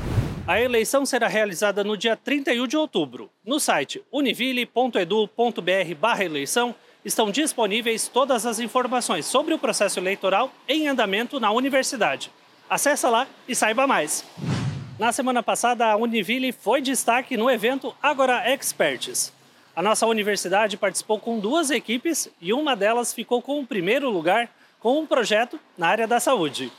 A 0.46 0.62
eleição 0.62 1.06
será 1.06 1.28
realizada 1.28 1.84
no 1.84 1.98
dia 1.98 2.18
31 2.18 2.68
de 2.68 2.78
outubro. 2.78 3.32
No 3.46 3.60
site 3.60 4.02
univille.edu.br/eleição 4.12 6.76
estão 7.04 7.32
disponíveis 7.32 8.08
todas 8.08 8.46
as 8.46 8.60
informações 8.60 9.26
sobre 9.26 9.54
o 9.54 9.60
processo 9.60 10.00
eleitoral 10.00 10.54
em 10.68 10.88
andamento 10.88 11.40
na 11.40 11.52
universidade. 11.52 12.32
Acesse 12.70 13.08
lá 13.08 13.28
e 13.48 13.56
saiba 13.56 13.88
mais. 13.88 14.24
Na 15.00 15.12
semana 15.12 15.42
passada, 15.42 15.88
a 15.88 15.98
Univille 15.98 16.52
foi 16.52 16.80
destaque 16.82 17.36
no 17.36 17.50
evento 17.50 17.96
Agora 18.02 18.48
Experts. 18.52 19.34
A 19.76 19.82
nossa 19.82 20.06
universidade 20.06 20.78
participou 20.78 21.20
com 21.20 21.40
duas 21.40 21.72
equipes 21.72 22.30
e 22.40 22.54
uma 22.54 22.76
delas 22.76 23.12
ficou 23.12 23.42
com 23.42 23.60
o 23.60 23.66
primeiro 23.66 24.08
lugar 24.10 24.50
com 24.84 25.00
um 25.00 25.06
projeto 25.06 25.58
na 25.78 25.88
área 25.88 26.06
da 26.06 26.20
saúde. 26.20 26.70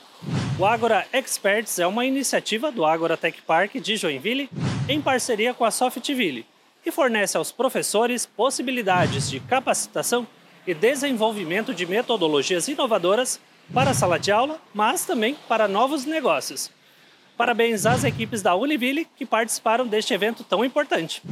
O 0.58 0.66
Agora 0.66 1.06
Experts 1.11 1.78
é 1.78 1.87
uma 1.87 2.04
iniciativa 2.04 2.70
do 2.70 2.84
Agora 2.84 3.16
Tech 3.16 3.40
Park 3.42 3.76
de 3.76 3.96
Joinville 3.96 4.50
em 4.87 5.00
parceria 5.00 5.54
com 5.54 5.64
a 5.64 5.70
Softville 5.70 6.46
e 6.84 6.92
fornece 6.92 7.38
aos 7.38 7.50
professores 7.50 8.26
possibilidades 8.26 9.30
de 9.30 9.40
capacitação 9.40 10.26
e 10.66 10.75
desenvolvimento 10.75 11.73
de 11.73 11.87
metodologias 11.87 12.68
inovadoras 12.68 13.40
para 13.73 13.92
a 13.92 13.94
sala 13.94 14.18
de 14.18 14.30
aula, 14.30 14.61
mas 14.75 15.06
também 15.06 15.34
para 15.49 15.66
novos 15.66 16.04
negócios. 16.04 16.70
Parabéns 17.38 17.87
às 17.87 18.04
equipes 18.04 18.42
da 18.42 18.55
Univille 18.55 19.09
que 19.16 19.24
participaram 19.24 19.87
deste 19.87 20.12
evento 20.12 20.44
tão 20.44 20.62
importante. 20.62 21.22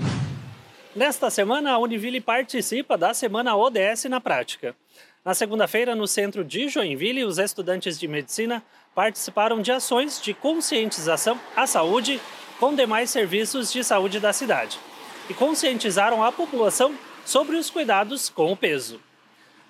Nesta 0.96 1.28
semana, 1.30 1.72
a 1.72 1.78
Univille 1.78 2.20
participa 2.20 2.96
da 2.96 3.12
Semana 3.12 3.56
ODS 3.56 4.04
na 4.04 4.20
Prática. 4.20 4.74
Na 5.24 5.34
segunda-feira, 5.34 5.94
no 5.94 6.08
centro 6.08 6.44
de 6.44 6.68
Joinville, 6.68 7.22
os 7.22 7.38
estudantes 7.38 7.96
de 7.96 8.08
medicina 8.08 8.60
participaram 8.92 9.62
de 9.62 9.70
ações 9.70 10.20
de 10.20 10.34
conscientização 10.34 11.40
à 11.54 11.64
saúde 11.64 12.20
com 12.58 12.74
demais 12.74 13.08
serviços 13.10 13.72
de 13.72 13.84
saúde 13.84 14.18
da 14.18 14.32
cidade 14.32 14.80
e 15.30 15.34
conscientizaram 15.34 16.24
a 16.24 16.32
população 16.32 16.96
sobre 17.24 17.54
os 17.56 17.70
cuidados 17.70 18.28
com 18.28 18.50
o 18.50 18.56
peso. 18.56 19.00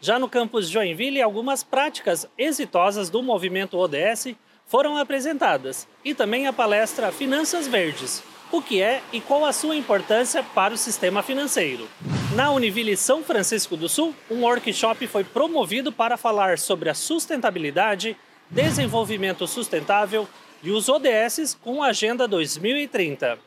Já 0.01 0.19
no 0.19 0.27
campus 0.27 0.71
Joinville, 0.71 1.21
algumas 1.21 1.63
práticas 1.63 2.27
exitosas 2.39 3.11
do 3.11 3.23
movimento 3.23 3.77
ODS 3.77 4.35
foram 4.67 4.97
apresentadas 4.97 5.87
e 6.03 6.15
também 6.15 6.47
a 6.47 6.53
palestra 6.53 7.13
Finanças 7.13 7.69
Verdes, 7.69 8.23
o 8.51 8.63
que 8.63 8.81
é 8.81 9.03
e 9.13 9.21
qual 9.21 9.45
a 9.45 9.53
sua 9.53 9.77
importância 9.77 10.43
para 10.43 10.73
o 10.73 10.79
sistema 10.79 11.23
financeiro. 11.23 11.87
Na 12.35 12.51
Univille 12.51 12.97
São 12.97 13.23
Francisco 13.23 13.77
do 13.77 13.91
Sul, 13.91 14.15
um 14.31 14.45
workshop 14.45 15.07
foi 15.07 15.23
promovido 15.23 15.93
para 15.93 16.17
falar 16.17 16.59
sobre 16.59 16.89
a 16.89 16.95
sustentabilidade, 16.95 18.17
desenvolvimento 18.49 19.47
sustentável 19.47 20.27
e 20.63 20.71
os 20.71 20.89
ODS 20.89 21.59
com 21.61 21.83
a 21.83 21.89
Agenda 21.89 22.27
2030. 22.27 23.39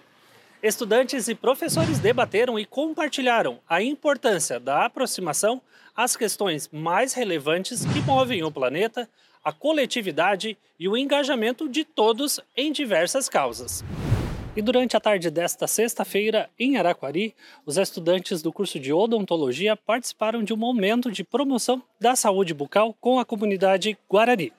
Estudantes 0.62 1.28
e 1.28 1.34
professores 1.34 1.98
debateram 1.98 2.60
e 2.60 2.66
compartilharam 2.66 3.60
a 3.68 3.82
importância 3.82 4.60
da 4.60 4.86
aproximação 4.86 5.60
às 5.96 6.16
questões 6.16 6.70
mais 6.72 7.14
relevantes 7.14 7.84
que 7.86 8.02
movem 8.02 8.44
o 8.44 8.52
planeta, 8.52 9.10
a 9.44 9.52
coletividade 9.52 10.56
e 10.80 10.88
o 10.88 10.96
engajamento 10.96 11.68
de 11.68 11.84
todos 11.84 12.40
em 12.56 12.72
diversas 12.72 13.28
causas. 13.28 13.84
E 14.56 14.62
durante 14.62 14.96
a 14.96 15.02
tarde 15.02 15.30
desta 15.30 15.68
sexta-feira, 15.68 16.50
em 16.58 16.78
Araquari, 16.78 17.36
os 17.66 17.76
estudantes 17.76 18.42
do 18.42 18.54
curso 18.54 18.80
de 18.80 18.94
odontologia 18.94 19.76
participaram 19.76 20.42
de 20.42 20.54
um 20.54 20.58
momento 20.58 21.12
de 21.12 21.26
promoção 21.26 21.84
da 22.00 22.16
saúde 22.16 22.54
bucal 22.54 22.96
com 23.02 23.20
a 23.20 23.26
comunidade 23.26 23.98
Guarani. 24.10 24.54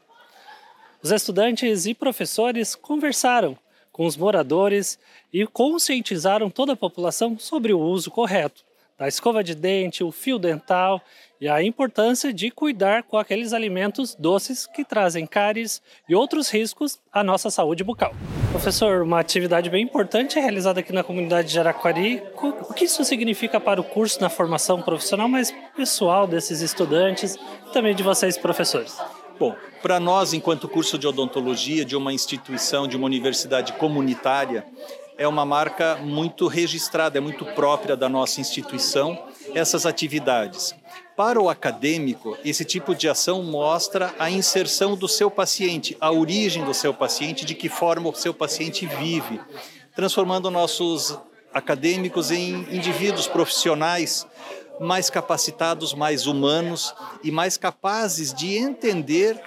Os 1.03 1.11
estudantes 1.11 1.87
e 1.87 1.95
professores 1.95 2.75
conversaram 2.75 3.57
com 3.91 4.05
os 4.05 4.19
moradores 4.19 4.99
e 5.33 5.47
conscientizaram 5.47 6.51
toda 6.51 6.75
a 6.75 6.77
população 6.77 7.39
sobre 7.39 7.73
o 7.73 7.81
uso 7.81 8.11
correto 8.11 8.66
da 8.99 9.07
escova 9.07 9.45
de 9.45 9.55
dente, 9.55 10.03
o 10.03 10.11
fio 10.11 10.39
dental 10.39 11.01
e 11.41 11.49
a 11.49 11.63
importância 11.63 12.33
de 12.33 12.51
cuidar 12.51 13.03
com 13.03 13.19
aqueles 13.19 13.53
alimentos 13.53 14.15
doces 14.15 14.67
que 14.67 14.85
trazem 14.85 15.27
cáries 15.27 15.83
e 16.09 16.15
outros 16.15 16.49
riscos 16.49 16.99
à 17.13 17.23
nossa 17.23 17.51
saúde 17.51 17.85
bucal. 17.85 18.15
Professor, 18.51 19.03
uma 19.03 19.21
atividade 19.21 19.69
bem 19.69 19.85
importante 19.85 20.39
é 20.39 20.41
realizada 20.41 20.81
aqui 20.81 20.93
na 20.93 21.05
comunidade 21.05 21.49
de 21.51 21.59
Araquari. 21.59 22.23
O 22.69 22.73
que 22.73 22.87
isso 22.87 23.05
significa 23.05 23.61
para 23.61 23.81
o 23.81 23.85
curso 23.85 24.19
na 24.21 24.31
formação 24.31 24.81
profissional, 24.81 25.29
mas 25.29 25.55
pessoal 25.77 26.27
desses 26.27 26.63
estudantes 26.63 27.37
e 27.69 27.73
também 27.73 27.95
de 27.95 28.03
vocês, 28.03 28.39
professores? 28.39 28.97
Bom, 29.39 29.55
para 29.83 30.01
nós, 30.01 30.33
enquanto 30.33 30.67
curso 30.67 30.97
de 30.97 31.07
odontologia 31.07 31.85
de 31.85 31.95
uma 31.95 32.11
instituição, 32.15 32.89
de 32.89 32.97
uma 32.97 33.05
universidade 33.05 33.75
comunitária, 33.75 34.65
é 35.19 35.27
uma 35.27 35.45
marca 35.45 35.97
muito 35.97 36.47
registrada, 36.47 37.19
é 37.19 37.21
muito 37.21 37.45
própria 37.45 37.97
da 37.97 38.09
nossa 38.09 38.41
instituição, 38.41 39.19
essas 39.55 39.87
atividades. 39.87 40.75
Para 41.17 41.41
o 41.41 41.49
acadêmico, 41.49 42.37
esse 42.45 42.65
tipo 42.65 42.95
de 42.95 43.09
ação 43.09 43.43
mostra 43.43 44.15
a 44.19 44.31
inserção 44.31 44.95
do 44.95 45.09
seu 45.09 45.31
paciente, 45.31 45.97
a 46.01 46.11
origem 46.11 46.65
do 46.65 46.75
seu 46.75 46.93
paciente, 46.93 47.47
de 47.47 47.55
que 47.55 47.69
forma 47.69 48.11
o 48.11 48.15
seu 48.15 48.35
paciente 48.35 48.87
vive, 48.87 49.41
transformando 49.95 50.51
nossos 50.51 51.19
acadêmicos 51.55 52.31
em 52.31 52.67
indivíduos 52.71 53.27
profissionais 53.27 54.27
mais 54.79 55.09
capacitados, 55.09 55.95
mais 55.95 56.27
humanos 56.27 56.95
e 57.25 57.31
mais 57.31 57.57
capazes 57.57 58.35
de 58.35 58.59
entender 58.59 59.41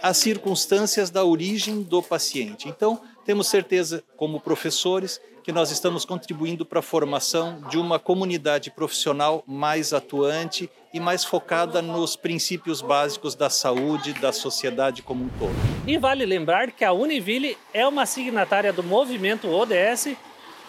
as 0.00 0.18
circunstâncias 0.18 1.10
da 1.10 1.24
origem 1.24 1.82
do 1.82 2.00
paciente. 2.00 2.68
Então, 2.68 3.00
temos 3.28 3.48
certeza, 3.48 4.02
como 4.16 4.40
professores, 4.40 5.20
que 5.44 5.52
nós 5.52 5.70
estamos 5.70 6.06
contribuindo 6.06 6.64
para 6.64 6.78
a 6.78 6.82
formação 6.82 7.60
de 7.68 7.76
uma 7.76 7.98
comunidade 7.98 8.70
profissional 8.70 9.44
mais 9.46 9.92
atuante 9.92 10.70
e 10.94 10.98
mais 10.98 11.26
focada 11.26 11.82
nos 11.82 12.16
princípios 12.16 12.80
básicos 12.80 13.34
da 13.34 13.50
saúde 13.50 14.14
da 14.14 14.32
sociedade 14.32 15.02
como 15.02 15.24
um 15.24 15.28
todo. 15.38 15.52
E 15.86 15.98
vale 15.98 16.24
lembrar 16.24 16.70
que 16.72 16.86
a 16.86 16.92
Univille 16.92 17.58
é 17.74 17.86
uma 17.86 18.06
signatária 18.06 18.72
do 18.72 18.82
movimento 18.82 19.46
ODS 19.46 20.16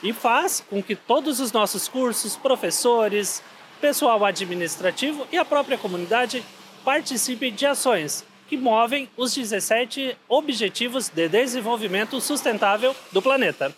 e 0.04 0.12
faz 0.12 0.62
com 0.70 0.84
que 0.84 0.98
todos 0.98 1.40
os 1.40 1.54
nossos 1.54 1.88
cursos, 1.88 2.36
professores, 2.36 3.42
pessoal 3.80 4.26
administrativo 4.26 5.26
e 5.32 5.38
a 5.38 5.46
própria 5.46 5.78
comunidade 5.78 6.44
participem 6.84 7.54
de 7.54 7.66
ações 7.66 8.26
que 8.50 8.58
movem 8.58 9.08
os 9.16 9.36
17 9.36 10.18
Objetivos 10.28 11.08
de 11.08 11.30
Desenvolvimento 11.30 12.20
Sustentável 12.20 12.96
do 13.12 13.22
planeta. 13.22 13.72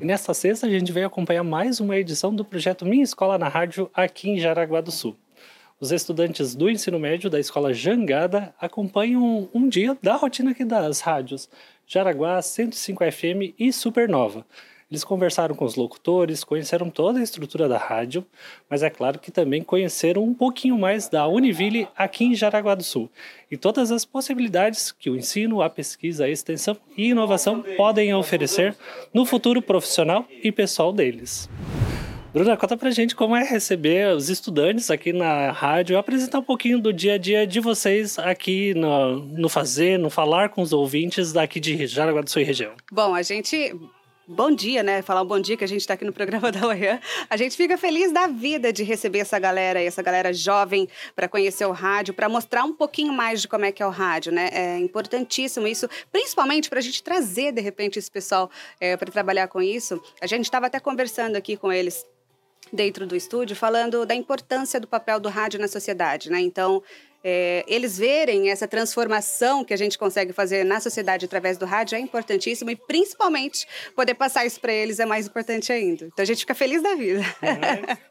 E 0.00 0.04
nesta 0.04 0.34
sexta 0.34 0.66
a 0.66 0.70
gente 0.70 0.90
veio 0.90 1.06
acompanhar 1.06 1.44
mais 1.44 1.78
uma 1.78 1.96
edição 1.96 2.34
do 2.34 2.44
projeto 2.44 2.84
Minha 2.84 3.04
Escola 3.04 3.38
na 3.38 3.46
Rádio 3.46 3.88
aqui 3.94 4.28
em 4.28 4.40
Jaraguá 4.40 4.80
do 4.80 4.90
Sul. 4.90 5.16
Os 5.78 5.92
estudantes 5.92 6.56
do 6.56 6.68
ensino 6.68 6.98
médio 6.98 7.30
da 7.30 7.38
escola 7.38 7.72
Jangada 7.72 8.52
acompanham 8.60 9.48
um 9.54 9.68
dia 9.68 9.96
da 10.02 10.16
rotina 10.16 10.50
aqui 10.50 10.64
das 10.64 11.00
rádios 11.00 11.48
Jaraguá 11.86 12.42
105 12.42 13.04
FM 13.12 13.54
e 13.56 13.72
Supernova. 13.72 14.44
Eles 14.90 15.04
conversaram 15.04 15.54
com 15.54 15.64
os 15.64 15.76
locutores, 15.76 16.42
conheceram 16.42 16.90
toda 16.90 17.20
a 17.20 17.22
estrutura 17.22 17.68
da 17.68 17.78
rádio, 17.78 18.26
mas 18.68 18.82
é 18.82 18.90
claro 18.90 19.20
que 19.20 19.30
também 19.30 19.62
conheceram 19.62 20.24
um 20.24 20.34
pouquinho 20.34 20.76
mais 20.76 21.08
da 21.08 21.28
Univille 21.28 21.86
aqui 21.96 22.24
em 22.24 22.34
Jaraguá 22.34 22.74
do 22.74 22.82
Sul 22.82 23.08
e 23.48 23.56
todas 23.56 23.92
as 23.92 24.04
possibilidades 24.04 24.90
que 24.90 25.08
o 25.08 25.16
ensino, 25.16 25.62
a 25.62 25.70
pesquisa, 25.70 26.24
a 26.24 26.28
extensão 26.28 26.76
e 26.96 27.10
inovação 27.10 27.62
podem 27.76 28.12
oferecer 28.12 28.76
no 29.14 29.24
futuro 29.24 29.62
profissional 29.62 30.26
e 30.42 30.50
pessoal 30.50 30.92
deles. 30.92 31.48
Bruna, 32.32 32.56
conta 32.56 32.76
pra 32.76 32.90
gente 32.90 33.14
como 33.14 33.36
é 33.36 33.44
receber 33.44 34.12
os 34.14 34.28
estudantes 34.28 34.90
aqui 34.90 35.12
na 35.12 35.52
rádio, 35.52 35.98
apresentar 35.98 36.40
um 36.40 36.44
pouquinho 36.44 36.80
do 36.80 36.92
dia 36.92 37.14
a 37.14 37.18
dia 37.18 37.46
de 37.46 37.60
vocês 37.60 38.18
aqui 38.18 38.74
no, 38.74 39.16
no 39.18 39.48
fazer, 39.48 39.98
no 40.00 40.10
falar 40.10 40.48
com 40.48 40.62
os 40.62 40.72
ouvintes 40.72 41.32
daqui 41.32 41.60
de 41.60 41.86
Jaraguá 41.86 42.22
do 42.22 42.30
Sul 42.30 42.42
e 42.42 42.44
região. 42.44 42.72
Bom, 42.90 43.14
a 43.14 43.22
gente 43.22 43.74
bom 44.30 44.52
dia, 44.52 44.82
né? 44.82 45.02
Falar 45.02 45.22
um 45.22 45.26
bom 45.26 45.40
dia 45.40 45.56
que 45.56 45.64
a 45.64 45.66
gente 45.66 45.80
está 45.80 45.94
aqui 45.94 46.04
no 46.04 46.12
programa 46.12 46.50
da 46.52 46.60
manhã. 46.60 47.00
A 47.28 47.36
gente 47.36 47.56
fica 47.56 47.76
feliz 47.76 48.12
da 48.12 48.28
vida 48.28 48.72
de 48.72 48.84
receber 48.84 49.18
essa 49.18 49.38
galera, 49.38 49.82
essa 49.82 50.00
galera 50.02 50.32
jovem 50.32 50.88
para 51.16 51.28
conhecer 51.28 51.66
o 51.66 51.72
rádio, 51.72 52.14
para 52.14 52.28
mostrar 52.28 52.64
um 52.64 52.72
pouquinho 52.72 53.12
mais 53.12 53.42
de 53.42 53.48
como 53.48 53.64
é 53.64 53.72
que 53.72 53.82
é 53.82 53.86
o 53.86 53.90
rádio, 53.90 54.32
né? 54.32 54.48
É 54.52 54.78
importantíssimo 54.78 55.66
isso, 55.66 55.88
principalmente 56.12 56.68
para 56.68 56.78
a 56.78 56.82
gente 56.82 57.02
trazer 57.02 57.52
de 57.52 57.60
repente 57.60 57.98
esse 57.98 58.10
pessoal 58.10 58.48
é, 58.80 58.96
para 58.96 59.10
trabalhar 59.10 59.48
com 59.48 59.60
isso. 59.60 60.00
A 60.20 60.26
gente 60.26 60.44
estava 60.44 60.66
até 60.66 60.78
conversando 60.78 61.34
aqui 61.34 61.56
com 61.56 61.72
eles 61.72 62.06
dentro 62.72 63.04
do 63.06 63.16
estúdio 63.16 63.56
falando 63.56 64.06
da 64.06 64.14
importância 64.14 64.78
do 64.78 64.86
papel 64.86 65.18
do 65.18 65.28
rádio 65.28 65.58
na 65.58 65.66
sociedade, 65.66 66.30
né? 66.30 66.40
Então 66.40 66.80
é, 67.22 67.64
eles 67.66 67.98
verem 67.98 68.50
essa 68.50 68.66
transformação 68.66 69.64
que 69.64 69.74
a 69.74 69.76
gente 69.76 69.98
consegue 69.98 70.32
fazer 70.32 70.64
na 70.64 70.80
sociedade 70.80 71.26
através 71.26 71.58
do 71.58 71.66
rádio 71.66 71.96
é 71.96 72.00
importantíssimo 72.00 72.70
e 72.70 72.76
principalmente 72.76 73.66
poder 73.94 74.14
passar 74.14 74.46
isso 74.46 74.60
para 74.60 74.72
eles 74.72 74.98
é 74.98 75.06
mais 75.06 75.26
importante 75.26 75.72
ainda. 75.72 76.06
Então 76.06 76.22
a 76.22 76.26
gente 76.26 76.38
fica 76.38 76.54
feliz 76.54 76.82
da 76.82 76.94
vida. 76.94 77.22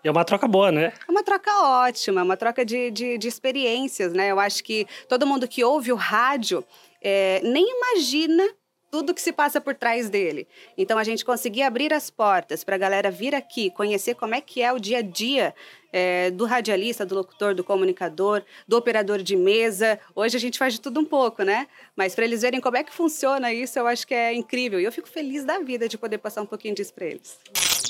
E 0.04 0.08
é 0.08 0.12
uma 0.12 0.24
troca 0.24 0.48
boa, 0.48 0.72
né? 0.72 0.93
É 1.08 1.12
uma 1.12 1.24
troca 1.24 1.52
ótima, 1.63 2.24
uma 2.24 2.38
troca 2.38 2.63
de, 2.63 2.91
de, 2.91 3.17
de 3.17 3.28
experiências, 3.28 4.13
né? 4.13 4.32
Eu 4.32 4.39
acho 4.39 4.63
que 4.63 4.88
todo 5.08 5.26
mundo 5.26 5.48
que 5.48 5.63
ouve 5.63 5.91
o 5.91 5.95
rádio 5.95 6.63
é, 7.02 7.41
nem 7.43 7.65
imagina 7.65 8.43
tudo 8.91 9.13
que 9.13 9.21
se 9.21 9.32
passa 9.32 9.62
por 9.62 9.75
trás 9.75 10.10
dele. 10.10 10.47
Então 10.78 10.97
a 10.97 11.04
gente 11.04 11.23
conseguir 11.23 11.62
abrir 11.62 11.93
as 11.93 12.10
portas 12.10 12.63
para 12.63 12.75
a 12.75 12.78
galera 12.78 13.12
vir 13.12 13.36
aqui, 13.36 13.69
conhecer 13.69 14.15
como 14.15 14.36
é 14.36 14.41
que 14.41 14.62
é 14.62 14.71
o 14.71 14.80
dia 14.80 14.99
a 14.99 15.02
dia 15.02 15.54
é, 15.91 16.32
do 16.32 16.45
radialista, 16.45 17.06
do 17.06 17.15
locutor, 17.15 17.54
do 17.56 17.63
comunicador, 17.63 18.43
do 18.67 18.78
operador 18.78 19.19
de 19.19 19.36
mesa. 19.36 19.99
Hoje 20.15 20.38
a 20.38 20.39
gente 20.39 20.58
faz 20.58 20.73
de 20.73 20.82
tudo 20.82 20.99
um 20.99 21.06
pouco, 21.06 21.43
né? 21.43 21.67
Mas 21.95 22.15
para 22.15 22.25
eles 22.25 22.41
verem 22.41 22.62
como 22.62 22.78
é 22.78 22.84
que 22.84 22.93
funciona 22.93 23.54
isso, 23.54 23.78
eu 23.78 23.88
acho 23.88 24.06
que 24.06 24.13
é 24.13 24.34
incrível. 24.34 24.80
E 24.80 24.84
eu 24.84 24.91
fico 24.91 25.08
feliz 25.08 25.43
da 25.43 25.60
vida 25.60 25.88
de 25.88 25.97
poder 25.97 26.17
passar 26.17 26.41
um 26.41 26.45
pouquinho 26.45 26.75
disso 26.75 26.93
para 26.93 27.06
eles. 27.06 27.39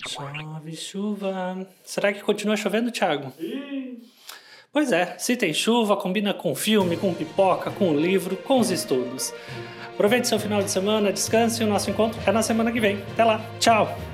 Chove 0.08 0.76
chuva. 0.76 1.68
Será 1.84 2.14
que 2.14 2.22
continua 2.22 2.56
chovendo, 2.56 2.92
Thiago? 2.92 3.34
Pois 4.72 4.92
é, 4.92 5.18
se 5.18 5.36
tem 5.36 5.54
chuva, 5.54 5.98
combina 5.98 6.34
com 6.34 6.54
filme, 6.56 6.96
com 6.96 7.14
pipoca, 7.14 7.72
com 7.72 7.96
livro, 7.96 8.38
com 8.38 8.60
os 8.60 8.70
estudos. 8.70 9.34
Aproveite 10.00 10.30
seu 10.30 10.40
final 10.40 10.64
de 10.64 10.72
semana, 10.72 11.12
descanse 11.12 11.62
e 11.62 11.66
o 11.66 11.68
nosso 11.68 11.90
encontro 11.90 12.22
é 12.26 12.32
na 12.32 12.42
semana 12.42 12.72
que 12.72 12.80
vem. 12.80 13.04
Até 13.12 13.26
lá, 13.26 13.42
tchau! 13.60 14.09